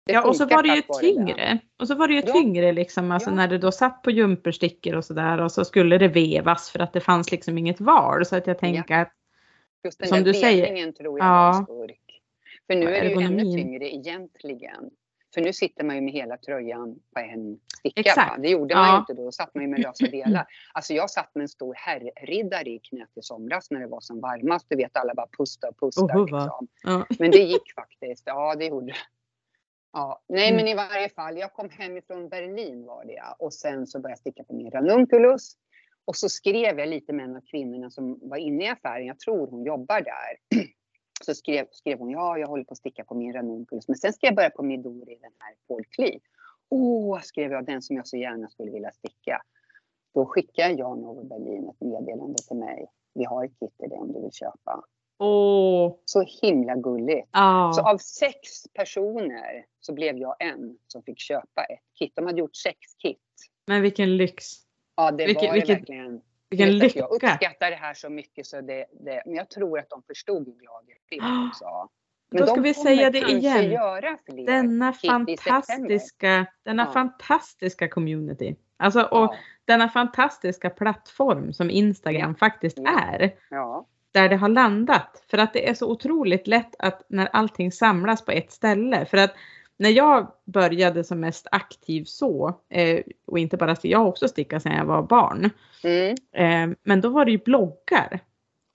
Ja, 0.10 0.28
och 0.28 0.36
så 0.36 0.45
var 0.45 0.63
det 0.63 0.69
ju 0.76 0.82
tyngre. 1.02 1.60
Och 1.80 1.88
så 1.88 1.95
var 1.95 2.08
det 2.08 2.13
ju 2.13 2.21
Ja. 2.26 2.34
tyngre 2.34 2.71
liksom, 2.71 3.12
alltså 3.12 3.30
Ja. 3.30 3.36
när 3.36 3.47
du 3.47 3.58
då 3.58 3.71
satt 3.71 4.02
på 4.02 4.12
jumperstickor 4.12 4.95
och 4.95 5.06
sådär 5.06 5.41
och 5.41 5.52
så 5.52 5.65
skulle 5.65 5.97
det 5.97 6.08
vevas 6.08 6.69
för 6.69 6.80
att 6.80 6.93
det 6.93 7.02
fanns 7.02 7.32
liksom 7.32 7.58
inget 7.58 7.82
val. 7.82 8.26
Så 8.26 8.36
att 8.36 8.47
jag 8.47 8.60
tänker 8.60 8.95
att 9.02 9.12
Just 9.84 10.00
den 10.00 10.08
Som 10.08 10.17
där 10.17 10.26
du 10.26 10.34
säger. 10.34 10.91
tror 10.91 11.19
jag 11.19 11.28
Ja. 11.28 11.52
var 11.52 11.63
skurk. 11.63 12.21
För 12.67 12.76
nu 12.76 12.95
är 12.95 13.04
det 13.04 13.10
ju 13.10 13.21
ännu 13.21 13.43
tyngre 13.43 13.95
egentligen. 13.95 14.89
För 15.33 15.41
nu 15.41 15.53
sitter 15.53 15.83
man 15.83 15.95
ju 15.95 16.01
med 16.01 16.13
hela 16.13 16.37
tröjan 16.37 16.99
på 17.13 17.19
en 17.19 17.59
sticka. 17.79 18.01
Exakt. 18.01 18.31
Va? 18.37 18.41
Det 18.41 18.49
gjorde 18.49 18.75
man 18.75 18.87
Ja. 18.87 18.93
ju 18.93 18.99
inte 18.99 19.13
då. 19.13 19.23
Då 19.23 19.31
satt 19.31 19.55
man 19.55 19.63
ju 19.63 19.69
med 19.69 19.79
lösa 19.79 20.07
delar. 20.07 20.45
Alltså 20.73 20.93
jag 20.93 21.09
satt 21.09 21.35
med 21.35 21.41
en 21.41 21.47
stor 21.49 21.73
herrriddare 21.77 22.69
i 22.69 22.79
knät 22.79 23.09
i 23.15 23.21
somras 23.21 23.71
när 23.71 23.79
det 23.79 23.87
var 23.87 24.01
som 24.01 24.19
varmast. 24.21 24.65
Du 24.69 24.75
vet 24.75 24.97
alla 24.97 25.13
bara 25.13 25.27
pusta 25.37 25.69
och 25.69 25.79
pusta. 25.79 26.01
Va? 26.05 26.19
liksom. 26.23 26.67
ja. 26.83 27.05
Men 27.19 27.31
det 27.31 27.37
gick 27.37 27.73
faktiskt. 27.75 28.23
Ja, 28.25 28.55
det 28.55 28.65
gjorde 28.65 28.85
det. 28.85 28.95
Ja, 29.93 30.21
nej, 30.29 30.47
Mm. 30.49 30.55
men 30.57 30.67
i 30.67 30.75
varje 30.75 31.09
fall. 31.09 31.37
Jag 31.37 31.53
kom 31.53 31.69
hemifrån 31.69 32.29
Berlin 32.29 32.85
var 32.85 33.05
det 33.05 33.13
ja. 33.13 33.35
Och 33.39 33.53
sen 33.53 33.87
så 33.87 33.99
började 33.99 34.11
jag 34.11 34.19
sticka 34.19 34.43
på 34.43 34.53
min 34.53 34.71
ranunculus. 34.71 35.53
Och 36.05 36.15
så 36.15 36.29
skrev 36.29 36.79
jag 36.79 36.89
lite 36.89 37.13
med 37.13 37.25
en 37.25 37.35
av 37.35 37.41
kvinnorna 37.41 37.89
som 37.89 38.19
var 38.21 38.37
inne 38.37 38.63
i 38.63 38.67
affären. 38.67 39.05
Jag 39.05 39.19
tror 39.19 39.47
hon 39.47 39.63
jobbar 39.65 40.01
där. 40.01 40.61
Så 41.25 41.36
skrev, 41.36 41.65
skrev 41.71 41.99
hon, 41.99 42.10
ja, 42.10 42.38
jag 42.38 42.47
håller 42.47 42.63
på 42.63 42.71
att 42.71 42.77
sticka 42.77 43.03
på 43.03 43.15
min 43.15 43.34
ranunculus. 43.34 43.88
Men 43.88 43.97
sen 43.97 44.13
ska 44.13 44.27
jag 44.27 44.36
börja 44.36 44.49
på 44.49 44.63
Midori, 44.63 45.17
den 45.21 45.32
här 45.39 45.53
Paul 45.67 45.86
Klee. 45.86 46.19
Åh, 46.69 47.19
skrev 47.21 47.51
jag, 47.51 47.65
den 47.65 47.82
som 47.82 47.95
jag 47.95 48.08
så 48.08 48.17
gärna 48.17 48.49
skulle 48.49 48.71
vilja 48.71 48.91
sticka. 48.91 49.41
Då 50.13 50.25
skickade 50.25 50.73
Jan 50.73 51.03
över 51.06 51.23
Berlin 51.23 51.69
ett 51.69 51.82
meddelande 51.82 52.36
till 52.47 52.58
mig. 52.58 52.86
Vi 53.13 53.23
har 53.23 53.45
ett 53.45 53.60
kit 53.60 53.77
till 53.77 53.89
dig 53.89 53.97
om 53.99 54.13
du 54.13 54.21
vill 54.21 54.32
köpa. 54.32 54.84
Åh, 55.19 55.95
Så 56.06 56.23
himla 56.41 56.75
gulligt. 56.75 57.30
ja. 57.32 57.71
Så 57.75 57.82
av 57.89 57.97
sex 57.97 58.39
personer 58.73 59.65
så 59.80 59.93
blev 59.93 60.17
jag 60.17 60.36
en 60.39 60.77
som 60.88 61.03
fick 61.03 61.19
köpa 61.19 61.63
ett 61.63 61.80
kit. 61.99 62.12
De 62.15 62.25
hade 62.25 62.39
gjort 62.39 62.56
sex 62.56 62.77
kit. 62.97 63.19
Men 63.67 63.82
vilken 63.82 64.17
lyx. 64.17 64.45
Ja, 64.95 65.12
det 65.12 65.25
Vilken- 65.25 65.45
var 65.47 65.53
vilket- 65.53 65.67
det 65.67 65.73
verkligen. 65.73 66.21
Vilken 66.49 66.67
Jag 66.67 66.79
vet 66.79 66.89
att 66.89 66.95
Jag 66.95 67.13
lycka. 67.13 67.27
uppskattar 67.33 67.69
det 67.69 67.75
här 67.75 67.93
så 67.93 68.10
mycket 68.10 68.45
så 68.45 68.62
det, 68.62 68.86
det 68.99 69.21
men 69.25 69.36
jag 69.36 69.49
tror 69.49 69.79
att 69.79 69.89
de 69.89 70.03
förstod 70.03 70.45
hur 70.47 70.53
glad 70.53 70.83
jag 70.88 70.97
blev 71.21 71.47
också. 71.49 71.89
Men 72.29 72.41
Då 72.41 72.47
ska 72.47 72.62
vi 72.62 72.73
säga 72.73 73.10
det 73.10 73.17
igen. 73.19 73.79
Denna 74.45 74.93
fantastiska, 74.93 76.45
denna 76.63 76.83
Ja. 76.83 76.91
fantastiska 76.91 77.88
community. 77.88 78.55
Alltså, 78.77 79.01
och 79.01 79.17
Ja, 79.23 79.36
denna 79.65 79.89
fantastiska 79.89 80.69
plattform 80.69 81.53
som 81.53 81.69
Instagram 81.69 82.36
faktiskt 82.36 82.77
Ja. 82.81 82.99
är. 82.99 83.36
ja, 83.49 83.86
där 84.12 84.29
det 84.29 84.36
har 84.36 84.49
landat. 84.49 85.23
För 85.29 85.38
att 85.38 85.53
det 85.53 85.69
är 85.69 85.73
så 85.73 85.91
otroligt 85.91 86.47
lätt 86.47 86.75
att 86.79 87.01
när 87.10 87.25
allting 87.33 87.71
samlas 87.71 88.25
på 88.25 88.31
ett 88.31 88.51
ställe. 88.51 89.05
För 89.05 89.17
att 89.17 89.33
när 89.77 89.89
jag 89.89 90.31
började 90.45 91.03
som 91.03 91.19
mest 91.19 91.47
aktiv 91.51 92.03
så, 92.03 92.60
eh, 92.69 92.99
och 93.27 93.39
inte 93.39 93.57
bara 93.57 93.75
jag 93.81 93.99
har 93.99 94.05
också 94.07 94.27
stickat 94.27 94.63
sedan 94.63 94.75
jag 94.75 94.86
var 94.86 95.03
barn. 95.03 95.49
Mm, 95.83 96.15
Eh, 96.33 96.77
men 96.83 97.01
då 97.01 97.09
var 97.09 97.25
det 97.25 97.31
ju 97.31 97.37
bloggar. 97.37 98.19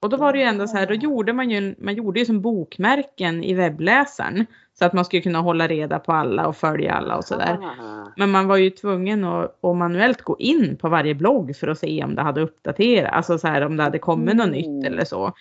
Och 0.03 0.09
då 0.11 0.17
var 0.17 0.33
det 0.33 0.39
ju 0.39 0.45
ändå 0.45 0.67
så 0.69 0.77
här, 0.77 0.87
då 0.87 0.95
gjorde 0.95 1.33
man 1.33 1.51
ju, 1.51 1.75
man 1.79 1.95
gjorde 1.95 2.21
ju 2.21 2.27
som 2.27 2.41
bokmärken 2.41 3.45
i 3.45 3.55
webbläsaren. 3.55 4.47
Så 4.79 4.85
att 4.85 4.93
man 4.93 5.05
skulle 5.05 5.23
kunna 5.23 5.39
hålla 5.39 5.67
reda 5.69 5.99
på 5.99 6.13
alla 6.13 6.47
och 6.47 6.57
följa 6.57 6.93
alla 6.95 7.17
och 7.17 7.25
sådär. 7.25 7.59
Ah, 7.63 8.13
Men 8.17 8.31
man 8.31 8.47
var 8.47 8.57
ju 8.57 8.71
tvungen 8.71 9.25
att, 9.25 9.65
att 9.65 9.77
manuellt 9.77 10.23
gå 10.23 10.37
in 10.39 10.77
på 10.77 10.89
varje 10.89 11.15
blogg 11.15 11.57
för 11.57 11.69
att 11.69 11.79
se 11.79 12.05
om 12.05 12.15
det 12.15 12.23
hade 12.23 12.41
uppdaterats, 12.41 13.13
alltså 13.17 13.39
så 13.39 13.49
här 13.49 13.63
om 13.63 13.77
det 13.77 13.83
hade 13.83 13.99
kommit 13.99 14.37
något 14.37 14.47
Mm. 14.47 14.59
nytt 14.59 14.87
eller 14.87 15.05
så. 15.05 15.33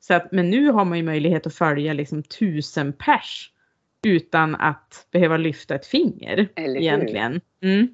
så 0.00 0.14
att, 0.14 0.32
men 0.32 0.50
nu 0.50 0.68
har 0.70 0.84
man 0.84 0.98
ju 0.98 1.04
möjlighet 1.04 1.46
att 1.46 1.54
följa 1.54 1.92
liksom 1.92 2.22
tusen 2.22 2.92
pers 2.92 3.50
utan 4.06 4.54
att 4.54 5.06
behöva 5.12 5.36
lyfta 5.36 5.74
ett 5.74 5.86
finger 5.86 6.48
Eller 6.56 6.68
hur? 6.68 6.76
egentligen. 6.80 7.40
Mm. 7.62 7.88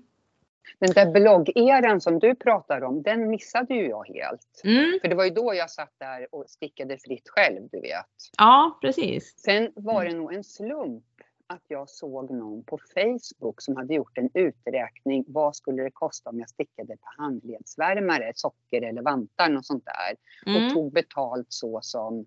Den 0.79 0.91
där 0.91 1.11
bloggeran 1.13 2.01
som 2.01 2.19
du 2.19 2.35
pratar 2.35 2.83
om, 2.85 3.03
den 3.03 3.29
missade 3.31 3.75
ju 3.75 3.89
jag 3.89 4.05
helt. 4.09 4.61
Mm. 4.65 4.99
För 5.03 5.09
det 5.09 5.15
var 5.15 5.25
ju 5.25 5.31
då 5.31 5.55
jag 5.55 5.71
satt 5.71 5.93
där 5.99 6.35
och 6.35 6.45
stickade 6.51 6.99
fritt 6.99 7.29
själv, 7.29 7.69
du 7.73 7.81
vet. 7.81 8.07
Ja, 8.39 8.79
precis. 8.81 9.39
Sen 9.39 9.73
var 9.75 10.05
det 10.05 10.13
nog 10.15 10.35
en 10.35 10.45
slump 10.45 11.05
att 11.47 11.65
jag 11.69 11.89
såg 11.91 12.31
någon 12.31 12.65
på 12.65 12.79
Facebook 12.95 13.63
som 13.63 13.77
hade 13.77 13.95
gjort 13.95 14.19
en 14.19 14.31
uträkning. 14.35 15.25
Vad 15.29 15.57
skulle 15.57 15.83
det 15.83 15.91
kosta 15.91 16.31
om 16.31 16.39
jag 16.41 16.49
stickade 16.49 16.97
på 16.97 17.23
handledsvärmare, 17.23 18.33
socker 18.35 18.83
eller 18.83 19.03
vantar, 19.03 19.57
och 19.57 19.65
sånt 19.65 19.85
där. 19.85 20.17
Och 20.55 20.61
Mm. 20.61 20.75
tog 20.75 20.93
betalt 20.93 21.47
så 21.49 21.79
som 21.83 22.27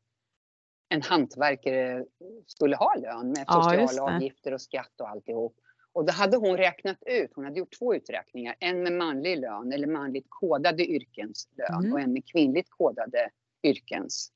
en 0.89 1.01
hantverkare 1.01 2.05
skulle 2.47 2.75
ha 2.75 2.95
lön 2.95 3.27
med 3.27 3.43
Ja, 3.47 3.63
sociala 3.63 4.15
avgifter 4.15 4.53
och 4.53 4.61
skatt 4.61 5.01
och 5.01 5.09
alltihop. 5.09 5.55
Och 5.93 6.05
då 6.05 6.11
hade 6.13 6.37
hon 6.37 6.57
räknat 6.57 6.97
ut, 7.05 7.31
hon 7.35 7.43
hade 7.45 7.59
gjort 7.59 7.77
två 7.79 7.95
uträkningar, 7.95 8.55
en 8.59 8.83
med 8.83 8.93
manlig 8.93 9.37
lön 9.39 9.71
eller 9.73 9.87
manligt 9.87 10.25
kodade 10.29 10.85
yrkens 10.85 11.47
lön 11.57 11.79
Mm. 11.79 11.93
och 11.93 11.99
en 11.99 12.13
med 12.13 12.25
kvinnligt 12.25 12.69
kodade 12.69 13.29
yrkens 13.63 14.31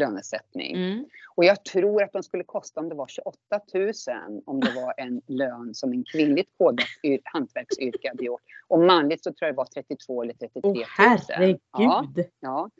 lönesättning. 0.00 0.76
Mm. 0.76 1.06
Och 1.34 1.44
jag 1.44 1.64
tror 1.64 2.02
att 2.02 2.12
de 2.12 2.22
skulle 2.22 2.44
kosta 2.44 2.80
om 2.80 2.88
det 2.88 2.94
var 2.94 3.06
28 3.06 3.36
000 3.74 4.42
om 4.46 4.60
det 4.60 4.72
var 4.72 4.94
en 4.96 5.22
lön 5.26 5.74
som 5.74 5.92
en 5.92 6.04
kvinnligt 6.04 6.50
kodat 6.58 6.86
yr- 7.02 7.20
hantverksyrke 7.24 8.08
hade 8.08 8.24
gjort. 8.24 8.42
Och 8.68 8.78
manligt 8.78 9.24
så 9.24 9.32
tror 9.32 9.46
jag 9.46 9.54
det 9.54 9.56
var 9.56 9.64
32 9.64 10.22
eller 10.22 10.32
33 10.34 10.60
000. 10.64 10.76
Åh 10.78 10.84
herregud. 10.96 11.60
Ja, 11.72 12.06
ja. 12.40 12.70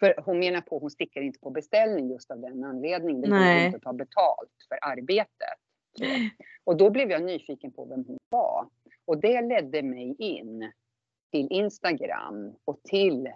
För 0.00 0.14
hon 0.24 0.38
menar 0.38 0.60
på 0.60 0.76
att 0.76 0.82
hon 0.82 0.90
stickar 0.90 1.20
inte 1.20 1.38
på 1.38 1.50
beställning 1.50 2.10
just 2.10 2.30
av 2.30 2.40
den 2.40 2.64
anledningen. 2.64 3.20
Det 3.22 3.28
går 3.28 3.38
inte 3.66 3.76
att 3.76 3.82
ta 3.82 3.92
betalt 3.92 4.50
för 4.68 4.78
arbetet. 4.82 5.58
Och 6.64 6.76
då 6.76 6.90
blev 6.90 7.10
jag 7.10 7.22
nyfiken 7.22 7.72
på 7.72 7.84
vem 7.84 8.04
hon 8.06 8.18
var. 8.28 8.68
Och 9.04 9.18
det 9.20 9.42
ledde 9.42 9.82
mig 9.82 10.14
in 10.18 10.72
till 11.32 11.46
Instagram 11.50 12.54
och 12.64 12.82
till 12.82 13.28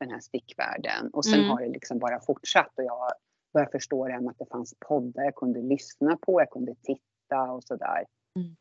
den 0.00 0.10
här 0.10 0.20
stickvärlden. 0.20 1.10
Och 1.12 1.24
sen 1.24 1.38
Mm. 1.38 1.50
har 1.50 1.60
det 1.60 1.68
liksom 1.68 1.98
bara 1.98 2.20
fortsatt 2.20 2.72
och 2.78 2.84
jag 2.84 3.12
började 3.52 3.70
förstå 3.72 4.06
det 4.06 4.12
här 4.12 4.20
med 4.20 4.30
att 4.30 4.38
det 4.38 4.46
fanns 4.46 4.74
poddar 4.78 5.24
jag 5.24 5.34
kunde 5.34 5.62
lyssna 5.62 6.16
på, 6.16 6.40
jag 6.40 6.50
kunde 6.50 6.74
titta 6.74 7.42
och 7.52 7.64
sådär. 7.64 8.04
Mm. 8.36 8.56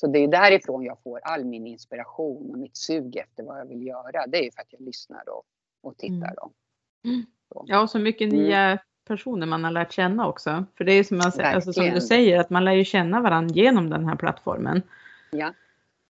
Så 0.00 0.06
det 0.06 0.18
är 0.18 0.28
därifrån 0.28 0.84
jag 0.84 1.02
får 1.02 1.20
all 1.22 1.44
min 1.44 1.66
inspiration 1.66 2.50
och 2.50 2.58
mitt 2.58 2.76
sug 2.76 3.16
efter 3.16 3.42
vad 3.42 3.60
jag 3.60 3.66
vill 3.66 3.86
göra. 3.86 4.26
Det 4.26 4.38
är 4.38 4.42
ju 4.42 4.50
för 4.50 4.62
att 4.62 4.72
jag 4.72 4.80
lyssnar 4.80 5.28
och, 5.28 5.42
och 5.82 5.96
tittar. 5.98 6.34
Mm. 7.04 7.26
Då. 7.48 7.64
Ja, 7.66 7.82
och 7.82 7.90
så 7.90 7.98
mycket 7.98 8.32
Mm. 8.32 8.44
nya 8.44 8.78
personer 9.06 9.46
man 9.46 9.64
har 9.64 9.70
lärt 9.70 9.92
känna 9.92 10.28
också. 10.28 10.64
För 10.76 10.84
det 10.84 10.92
är 10.92 11.04
som, 11.04 11.18
man, 11.18 11.32
alltså, 11.38 11.72
som 11.72 11.90
du 11.90 12.00
säger, 12.00 12.40
att 12.40 12.50
man 12.50 12.64
lär 12.64 12.72
ju 12.72 12.84
känna 12.84 13.20
varandra 13.20 13.54
genom 13.54 13.90
den 13.90 14.08
här 14.08 14.16
plattformen. 14.16 14.82
Ja. 15.30 15.52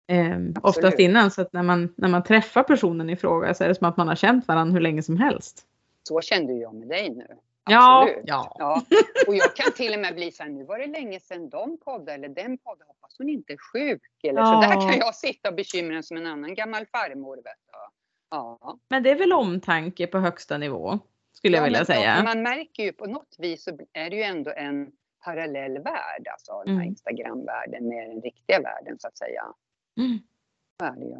Eh, 0.07 0.39
oftast 0.61 0.99
innan, 0.99 1.31
så 1.31 1.41
att 1.41 1.53
när 1.53 1.63
man, 1.63 1.93
när 1.97 2.09
man 2.09 2.23
träffar 2.23 2.63
personen 2.63 3.09
i 3.09 3.15
fråga 3.15 3.53
så 3.53 3.63
är 3.63 3.67
det 3.67 3.75
som 3.75 3.87
att 3.87 3.97
man 3.97 4.07
har 4.07 4.15
känt 4.15 4.47
varandra 4.47 4.73
hur 4.73 4.81
länge 4.81 5.03
som 5.03 5.17
helst. 5.17 5.65
Så 6.03 6.21
kände 6.21 6.53
jag 6.53 6.73
med 6.73 6.87
dig 6.87 7.09
nu. 7.09 7.27
Ja, 7.69 8.01
Absolut. 8.03 8.23
ja. 8.27 8.55
Ja. 8.59 8.81
Och 9.27 9.35
jag 9.35 9.55
kan 9.55 9.71
till 9.71 9.93
och 9.93 9.99
med 9.99 10.15
bli 10.15 10.31
så 10.31 10.43
här, 10.43 10.49
nu 10.49 10.63
var 10.63 10.79
det 10.79 10.87
länge 10.87 11.19
sedan 11.19 11.49
de 11.49 11.77
poddade 11.77 12.13
eller 12.13 12.29
den 12.29 12.57
poddade. 12.57 12.85
Hoppas 12.87 13.17
hon 13.17 13.29
inte 13.29 13.53
är 13.53 13.57
sjuk. 13.57 14.01
Eller 14.23 14.45
så 14.45 14.51
Ja. 14.51 14.61
där 14.61 14.91
kan 14.91 14.99
jag 14.99 15.15
sitta 15.15 15.49
och 15.49 15.55
bekymra 15.55 15.93
mig 15.93 16.03
som 16.03 16.17
en 16.17 16.27
annan 16.27 16.53
gammal 16.55 16.85
farmor. 16.85 17.35
Vet 17.35 17.43
du. 17.45 17.77
Ja. 18.31 18.77
Men 18.89 19.03
det 19.03 19.09
är 19.11 19.15
väl 19.15 19.33
omtanke 19.33 20.07
på 20.07 20.17
högsta 20.19 20.57
nivå, 20.57 20.99
skulle 21.41 21.57
jag 21.57 21.61
Ja, 21.61 21.65
vilja 21.65 21.85
säga. 21.85 22.23
Man 22.23 22.41
märker 22.43 22.83
ju 22.83 22.93
på 22.93 23.05
något 23.05 23.35
vis 23.37 23.63
så 23.63 23.71
är 23.93 24.09
det 24.09 24.15
ju 24.15 24.21
ändå 24.23 24.51
en 24.55 24.91
parallell 25.23 25.79
värld, 25.79 26.27
alltså 26.31 26.51
den 26.65 26.67
här 26.75 26.81
Mm. 26.81 26.87
Instagram-världen 26.87 27.87
med 27.87 28.09
den 28.09 28.21
riktiga 28.21 28.59
världen 28.61 28.99
så 28.99 29.07
att 29.07 29.17
säga. 29.17 29.43
Mm. 29.99 30.19
Är 30.83 30.91
det 30.99 31.05
ju. 31.05 31.15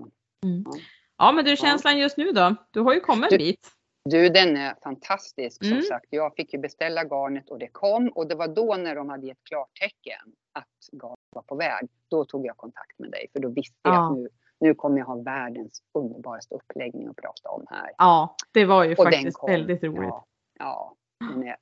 Ja, 1.18 1.32
men 1.32 1.46
du, 1.46 1.56
känslan 1.58 1.98
just 2.00 2.18
nu 2.18 2.32
då? 2.32 2.56
Du 2.72 2.80
har 2.82 2.94
ju 2.94 3.00
kommit 3.00 3.32
en 3.32 3.38
Du- 3.38 3.46
bit. 3.46 3.68
Du, 4.10 4.30
den 4.30 4.58
är 4.58 4.76
fantastisk 4.84 5.58
som 5.64 5.72
Mm. 5.72 5.82
sagt. 5.84 6.06
Jag 6.10 6.36
fick 6.36 6.54
ju 6.54 6.60
beställa 6.60 7.04
garnet 7.04 7.50
och 7.50 7.60
det 7.60 7.68
kom 7.68 8.10
och 8.10 8.28
det 8.28 8.36
var 8.36 8.48
då 8.48 8.76
när 8.76 8.96
de 8.96 9.10
hade 9.10 9.28
gett 9.28 9.44
klartecken 9.44 10.22
att 10.54 11.02
garnet 11.02 11.20
var 11.36 11.42
på 11.42 11.56
väg. 11.56 11.88
Då 12.08 12.26
tog 12.26 12.46
jag 12.46 12.58
kontakt 12.58 13.00
med 13.00 13.12
dig 13.12 13.28
för 13.34 13.40
då 13.40 13.50
visste 13.50 13.76
jag 13.84 13.94
Ja. 13.94 14.12
att 14.12 14.18
nu, 14.18 14.30
nu 14.62 14.76
kommer 14.76 14.98
jag 14.98 15.06
ha 15.06 15.16
världens 15.16 15.82
underbaraste 15.94 16.56
uppläggning 16.56 17.08
att 17.08 17.16
prata 17.16 17.50
om 17.50 17.66
här. 17.70 17.92
Ja, 17.98 18.36
det 18.52 18.66
var 18.66 18.84
ju 18.84 18.96
Och 18.96 19.04
faktiskt 19.04 19.38
kom. 19.38 19.52
väldigt 19.52 19.84
roligt. 19.84 20.02
Ja, 20.10 20.26
ja. 20.60 20.96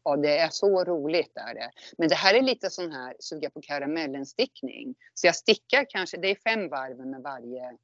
Ja, 0.04 0.16
det 0.16 0.38
är 0.38 0.50
så 0.52 0.84
roligt. 0.84 1.38
Är 1.38 1.54
det. 1.54 1.70
Men 1.98 2.10
det 2.10 2.16
här 2.16 2.34
är 2.36 2.42
lite 2.42 2.70
sån 2.70 2.92
här 2.92 3.14
suga 3.20 3.50
på 3.50 3.62
karamellen-stickning. 3.62 4.96
Så 5.14 5.28
jag 5.28 5.36
stickar 5.36 5.86
kanske, 5.90 6.18
det 6.18 6.28
är 6.28 6.36
fem 6.36 6.70
varv 6.70 6.98
med 7.08 7.22
varje 7.22 7.78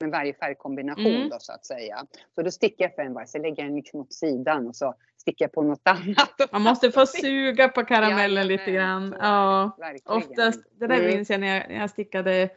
med 0.00 0.10
varje 0.10 0.34
färgkombination 0.34 1.06
Mm. 1.06 1.28
då 1.28 1.36
så 1.40 1.52
att 1.52 1.66
säga. 1.66 2.06
Så 2.34 2.42
då 2.42 2.50
sticker 2.50 2.84
jag 2.84 2.94
för 2.94 3.02
en 3.02 3.14
varje, 3.14 3.26
så 3.26 3.38
lägger 3.38 3.62
jag 3.62 3.66
den 3.70 3.76
liksom 3.76 4.00
åt 4.00 4.12
sidan 4.12 4.66
och 4.66 4.76
så 4.76 4.94
sticker 5.20 5.44
jag 5.44 5.52
på 5.52 5.62
något 5.62 5.80
annat. 5.88 6.52
Man 6.52 6.62
måste 6.62 6.90
få 6.90 7.06
suga 7.06 7.68
på 7.68 7.84
karamellen 7.84 8.46
lite 8.46 8.70
Jajamän, 8.70 9.10
grann. 9.10 9.20
Ja. 9.22 9.76
Verkligen. 9.78 10.16
Oftast, 10.18 10.60
det 10.72 10.86
där 10.86 10.94
Mm. 10.98 11.06
minns 11.16 11.30
jag 11.30 11.40
när 11.40 11.56
jag, 11.58 11.68
när 11.68 11.80
jag 11.80 11.90
stickade 11.90 12.50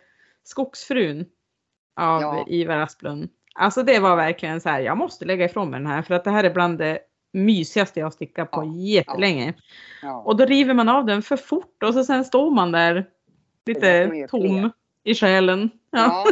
Skogsfrun 0.44 1.26
av 1.96 2.22
Ja. 2.22 2.46
Ivar 2.48 2.78
Asplund. 2.78 3.30
Alltså 3.56 3.84
det 3.84 4.00
var 4.00 4.16
verkligen 4.16 4.62
så 4.62 4.70
här, 4.70 4.80
jag 4.82 4.98
måste 4.98 5.26
lägga 5.26 5.46
ifrån 5.46 5.70
mig 5.70 5.80
den 5.80 5.88
här 5.88 6.02
för 6.02 6.16
att 6.16 6.24
det 6.24 6.32
här 6.32 6.44
är 6.44 6.54
bland 6.54 6.78
det 6.78 7.00
mysigaste 7.34 8.00
jag 8.00 8.14
stickat 8.14 8.52
på 8.52 8.64
Ja, 8.64 8.74
jättelänge. 8.76 9.54
Ja. 10.02 10.18
Och 10.26 10.36
då 10.38 10.46
river 10.46 10.74
man 10.74 10.90
av 10.90 11.06
den 11.06 11.22
för 11.22 11.38
fort 11.38 11.84
och 11.84 11.94
så 11.94 12.04
sen 12.04 12.26
står 12.26 12.52
man 12.52 12.72
där 12.72 13.06
lite 13.66 14.08
tom 14.30 14.42
fler. 14.42 14.72
i 15.04 15.16
själen. 15.16 15.70
Ja, 15.92 16.26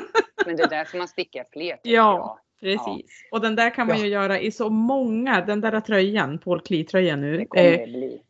men 0.45 0.56
det 0.56 0.63
är 0.63 0.69
därför 0.69 0.98
man 0.98 1.08
stickar 1.08 1.45
fler. 1.54 1.78
Ja. 1.84 2.39
precis. 2.62 3.28
Och 3.32 3.41
den 3.41 3.56
där 3.56 3.69
kan 3.69 3.88
man 3.88 3.98
Ja. 3.98 4.04
ju 4.04 4.10
göra 4.10 4.39
i 4.39 4.52
så 4.52 4.69
många, 4.69 5.41
den 5.45 5.62
där 5.62 5.80
tröjan, 5.80 6.38
Paul 6.38 6.62
Klee-tröjan 6.62 7.22
nu, 7.22 7.45
eh, 7.56 7.80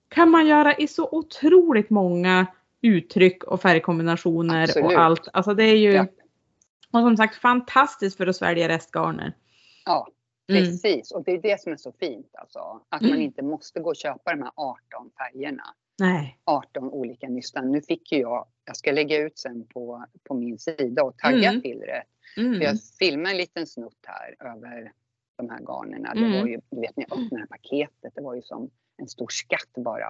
kan 0.09 0.29
man 0.29 0.47
göra 0.47 0.73
i 0.75 0.87
så 0.87 1.09
otroligt 1.11 1.89
många 1.89 2.47
uttryck 2.81 3.43
och 3.43 3.61
färgkombinationer 3.61 4.63
Absolut. 4.63 4.85
och 4.85 4.93
allt. 4.93 5.27
Alltså 5.33 5.53
det 5.53 5.63
är 5.63 5.75
ju. 5.75 6.05
Och 6.93 6.99
som 6.99 7.17
sagt 7.17 7.36
fantastiskt 7.36 8.17
för 8.17 8.28
att 8.28 8.36
svälja 8.36 8.67
restgarner. 8.67 9.34
Ja, 9.86 10.08
Mm. 10.49 10.63
precis. 10.63 11.12
Och 11.12 11.23
det 11.23 11.32
är 11.32 11.41
det 11.41 11.62
som 11.62 11.71
är 11.73 11.78
så 11.78 11.91
fint 11.91 12.30
alltså. 12.34 12.82
Att 12.89 13.02
Mm. 13.02 13.13
man 13.13 13.21
inte 13.21 13.41
måste 13.41 13.80
gå 13.80 13.89
och 13.89 13.95
köpa 13.95 14.32
de 14.36 14.41
här 14.41 14.52
18 14.56 15.12
färgerna. 15.17 15.63
Nej. 15.99 16.39
18 16.43 16.89
olika 16.89 17.28
nystan. 17.30 17.71
Nu 17.71 17.82
fick 17.82 18.12
ju 18.12 18.17
jag, 18.19 18.47
jag 18.65 18.78
ska 18.78 18.91
lägga 18.91 19.17
ut 19.17 19.39
sen 19.39 19.67
på, 19.67 20.06
på 20.23 20.34
min 20.34 20.60
sida 20.60 21.04
och 21.04 21.17
tagga 21.17 21.49
Mm. 21.49 21.62
till 21.62 21.80
det. 21.80 22.04
Mm. 22.41 22.54
För 22.60 22.63
jag 22.65 22.78
filmade 22.99 23.32
en 23.32 23.38
liten 23.38 23.67
snutt 23.67 23.99
här 24.08 24.36
över 24.54 24.91
de 25.38 25.49
här 25.49 25.60
garnerna. 25.60 26.12
Mm. 26.12 26.32
Det 26.32 26.39
var 26.39 26.47
ju, 26.47 26.62
du 26.69 26.82
vet 26.82 26.97
när 26.97 27.06
jag 27.10 27.19
öppnade 27.25 27.47
paketet, 27.47 28.13
det 28.15 28.21
var 28.21 28.36
ju 28.36 28.41
som 28.41 28.69
en 28.97 29.08
stor 29.08 29.28
skatt 29.30 29.73
bara. 29.75 30.08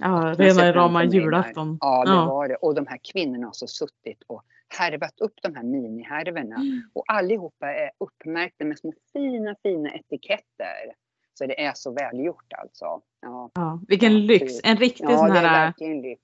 Ja, 0.00 0.34
rena 0.38 0.72
rama 0.72 1.04
julafton. 1.04 1.78
Ja, 1.80 2.04
det 2.04 2.10
Ja. 2.10 2.26
var 2.26 2.48
det. 2.48 2.56
Och 2.56 2.74
de 2.74 2.86
här 2.86 2.98
kvinnorna 3.12 3.46
har 3.46 3.52
så 3.52 3.66
suttit 3.66 4.22
och 4.26 4.42
härvat 4.78 5.20
upp 5.20 5.34
de 5.42 5.54
här 5.54 5.62
minihärvorna. 5.62 6.56
Mm. 6.56 6.82
Och 6.92 7.04
allihopa 7.08 7.72
är 7.74 7.90
uppmärkta 7.98 8.64
med 8.64 8.78
små 8.78 8.92
fina, 9.12 9.54
fina 9.62 9.90
etiketter. 9.94 10.94
Så 11.38 11.46
det 11.46 11.64
är 11.64 11.72
så 11.74 11.92
välgjort 11.92 12.52
alltså. 12.58 12.84
Ja, 13.22 13.50
Ja, 13.54 13.80
vilken 13.88 14.26
lyx! 14.26 14.52
En 14.64 14.76
riktig 14.76 15.04
ja 15.04 15.18
sån 15.18 15.30
här 15.30 15.72
lyx. 16.02 16.22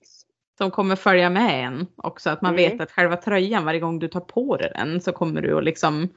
som 0.58 0.70
kommer 0.70 0.96
följa 0.96 1.30
med 1.30 1.64
en 1.66 1.86
också. 1.96 2.30
Att 2.30 2.42
man 2.42 2.54
Mm. 2.54 2.70
vet 2.70 2.80
att 2.80 2.90
själva 2.90 3.16
tröjan 3.16 3.64
varje 3.64 3.80
gång 3.80 3.98
du 3.98 4.08
tar 4.08 4.20
på 4.20 4.56
dig 4.56 4.72
den 4.74 5.00
så 5.00 5.12
kommer 5.12 5.40
du 5.42 5.58
att 5.58 5.64
liksom 5.64 6.08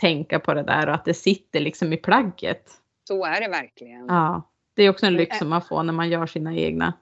tänka 0.00 0.40
på 0.40 0.54
det 0.54 0.62
där 0.62 0.88
och 0.88 0.94
att 0.94 1.04
det 1.04 1.14
sitter 1.14 1.60
liksom 1.60 1.92
i 1.92 1.96
plagget. 1.96 2.70
Så 3.08 3.24
är 3.24 3.40
det 3.40 3.48
verkligen. 3.48 4.06
Ja, 4.06 4.42
det 4.74 4.82
är 4.82 4.90
också 4.90 5.06
en 5.06 5.14
lyx 5.14 5.38
som 5.38 5.48
man 5.48 5.62
får 5.62 5.82
när 5.82 5.92
man 5.92 6.08
gör 6.10 6.26
sina 6.26 6.54
egna 6.54 6.94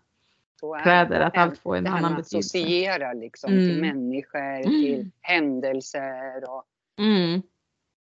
kläder, 0.83 1.21
att 1.21 1.37
allt 1.37 1.59
får 1.59 1.77
en 1.77 1.87
annan 1.87 2.03
betydelse. 2.17 2.39
associerar 2.39 3.15
liksom 3.15 3.53
Mm. 3.53 3.69
till 3.69 3.81
människor, 3.81 4.63
till 4.63 5.11
händelser. 5.21 6.51
Och... 6.51 6.65
Mm. 7.01 7.43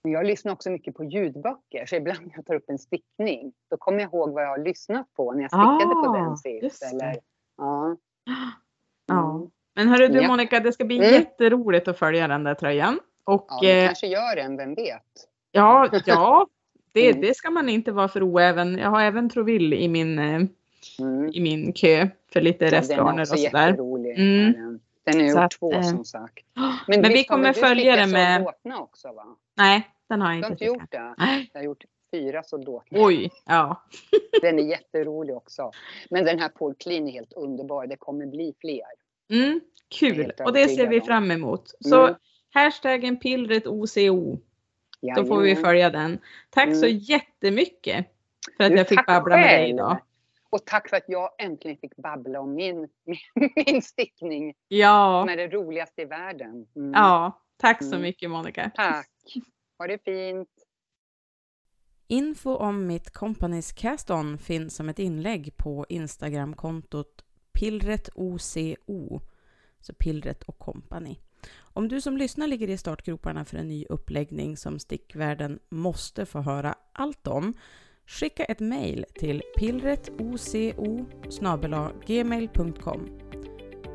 Jag 0.04 0.26
lyssnar 0.26 0.52
också 0.52 0.70
mycket 0.70 0.94
på 0.94 1.04
ljudböcker, 1.04 1.86
så 1.86 1.96
ibland 1.96 2.20
när 2.26 2.32
jag 2.36 2.46
tar 2.46 2.54
upp 2.54 2.70
en 2.70 2.78
stickning, 2.78 3.52
då 3.70 3.76
kommer 3.76 4.00
jag 4.00 4.08
ihåg 4.08 4.30
vad 4.32 4.42
jag 4.42 4.48
har 4.48 4.58
lyssnat 4.58 5.14
på 5.14 5.32
när 5.32 5.42
jag 5.42 5.50
stickade 5.50 5.94
på 5.94 6.06
Ah, 6.08 6.12
den 6.18 6.30
just 6.30 6.42
sist. 6.42 6.92
Eller, 6.94 7.16
ja. 7.58 7.96
Ja. 9.06 9.36
Mm. 9.36 9.50
Men 9.74 9.88
hörru 9.88 10.08
du 10.08 10.20
Ja. 10.22 10.28
Monica, 10.28 10.60
det 10.60 10.72
ska 10.72 10.84
bli 10.84 10.96
Mm. 10.98 11.12
jätteroligt 11.12 11.88
att 11.88 11.98
följa 11.98 12.28
den 12.28 12.44
där 12.44 12.54
tröjan. 12.54 13.00
Och 13.24 13.46
ja, 13.48 13.58
vi 13.62 13.80
eh, 13.82 13.86
kanske 13.86 14.06
gör 14.06 14.36
en, 14.36 14.56
vem 14.56 14.74
vet? 14.74 15.02
ja, 15.52 15.88
ja 16.06 16.46
det, 16.92 17.10
Mm. 17.10 17.20
det 17.20 17.36
ska 17.36 17.50
man 17.50 17.68
inte 17.68 17.92
vara 17.92 18.08
för 18.08 18.22
oäven. 18.32 18.78
Jag 18.78 18.90
har 18.90 19.02
även 19.02 19.30
Troville 19.30 19.76
i 19.76 19.88
min, 19.88 20.18
eh, 20.18 20.40
Mm. 20.98 21.30
i 21.34 21.40
min 21.40 21.72
kö 21.72 22.08
för 22.32 22.40
lite 22.40 22.64
Ja, 22.64 22.70
också 22.70 23.32
och 23.34 23.38
sådär. 23.38 23.68
Mm. 24.16 24.80
Den. 25.04 25.20
är 25.20 25.28
Så 25.28 25.34
gjort 25.36 25.44
att, 25.44 25.50
två 25.50 25.72
eh, 25.72 25.82
som 25.82 26.04
sagt. 26.04 26.44
Men 26.88 27.02
vi 27.02 27.14
visst 27.14 27.30
har 27.30 27.36
kommer 27.36 27.52
följa 27.52 27.96
det 27.96 28.06
med- 28.06 28.46
också 28.78 29.12
va? 29.12 29.26
Nej, 29.56 29.88
den 30.08 30.20
har 30.20 30.32
jag 30.32 30.38
Du 30.40 30.44
har 30.44 30.50
inte 30.52 30.64
inte 30.64 30.78
gjort 30.78 30.90
det? 30.90 31.14
Nej. 31.18 31.50
Jag 31.52 31.60
har 31.60 31.64
gjort 31.64 31.84
fyra 32.10 32.42
soldotna. 32.42 32.98
Oj, 33.04 33.30
ja. 33.46 33.82
Den 34.42 34.58
är 34.58 34.62
jätterolig 34.62 35.36
också. 35.36 35.70
Men 36.10 36.24
den 36.24 36.38
här 36.38 36.48
Paul 36.48 36.74
Kleen 36.74 37.08
är 37.08 37.12
helt 37.12 37.32
underbar. 37.32 37.86
Det 37.86 37.96
kommer 37.96 38.26
bli 38.26 38.54
fler. 38.60 38.82
Mm, 39.30 39.60
kul. 39.98 40.32
Och 40.44 40.52
det 40.52 40.68
ser 40.68 40.86
vi 40.86 41.00
fram 41.00 41.30
emot. 41.30 41.74
Så 41.80 42.02
Mm. 42.02 42.14
hashtaggen 42.54 43.16
pillret 43.16 43.66
OCO. 43.66 44.38
Då 45.16 45.24
får 45.24 45.40
vi 45.40 45.48
Jajamän. 45.48 45.64
följa 45.64 45.90
den. 45.90 46.18
Tack 46.50 46.76
så 46.76 46.86
Mm. 46.86 46.98
jättemycket 46.98 48.06
för 48.56 48.64
att 48.64 48.70
Du, 48.70 48.76
jag 48.76 48.88
fick 48.88 49.06
babbla 49.06 49.36
med 49.36 49.60
dig 49.60 49.70
idag. 49.70 49.98
Och 50.52 50.66
tack 50.66 50.88
för 50.88 50.96
att 50.96 51.04
jag 51.08 51.30
äntligen 51.38 51.76
fick 51.78 51.96
babbla 51.96 52.40
om 52.40 52.54
min, 52.54 52.76
min, 53.34 53.50
min 53.66 53.82
stickning. 53.82 54.54
Ja, 54.68 55.22
Som 55.22 55.32
är 55.32 55.36
det 55.36 55.48
roligaste 55.48 56.02
i 56.02 56.04
världen. 56.04 56.66
Mm. 56.76 56.92
ja. 56.94 57.38
Tack 57.56 57.82
så 57.82 57.88
Mm. 57.88 58.02
mycket 58.02 58.30
Monica. 58.30 58.70
Tack. 58.74 59.10
Ha 59.78 59.86
det 59.86 59.98
fint. 60.04 60.48
Info 62.08 62.54
om 62.56 62.86
mitt 62.86 63.10
Companys 63.10 63.72
Cast-On 63.72 64.38
finns 64.38 64.76
som 64.76 64.88
ett 64.88 64.98
inlägg 64.98 65.56
på 65.56 65.86
Instagramkontot 65.88 67.24
pillretoco, 67.52 69.20
så 69.80 69.94
pillret 69.94 70.42
och 70.42 70.58
company. 70.58 71.16
Om 71.60 71.88
du 71.88 72.00
som 72.00 72.16
lyssnar 72.16 72.46
ligger 72.46 72.70
i 72.70 72.76
startgroparna 72.78 73.44
för 73.44 73.56
en 73.56 73.68
ny 73.68 73.86
uppläggning 73.88 74.56
som 74.56 74.78
stickvärlden 74.78 75.58
måste 75.68 76.26
få 76.26 76.40
höra 76.40 76.74
allt 76.92 77.26
om, 77.26 77.54
skicka 78.12 78.44
ett 78.44 78.60
mejl 78.60 79.04
till 79.14 79.42
pillretoco 79.56 81.06
gmail.com. 82.06 83.08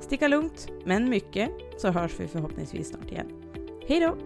Sticka 0.02 0.28
lugnt, 0.28 0.68
men 0.86 1.10
mycket, 1.10 1.50
så 1.78 1.92
hörs 1.92 2.20
vi 2.20 2.28
förhoppningsvis 2.28 2.90
snart 2.90 3.12
igen. 3.12 3.32
Hej 3.88 4.00
då! 4.00 4.18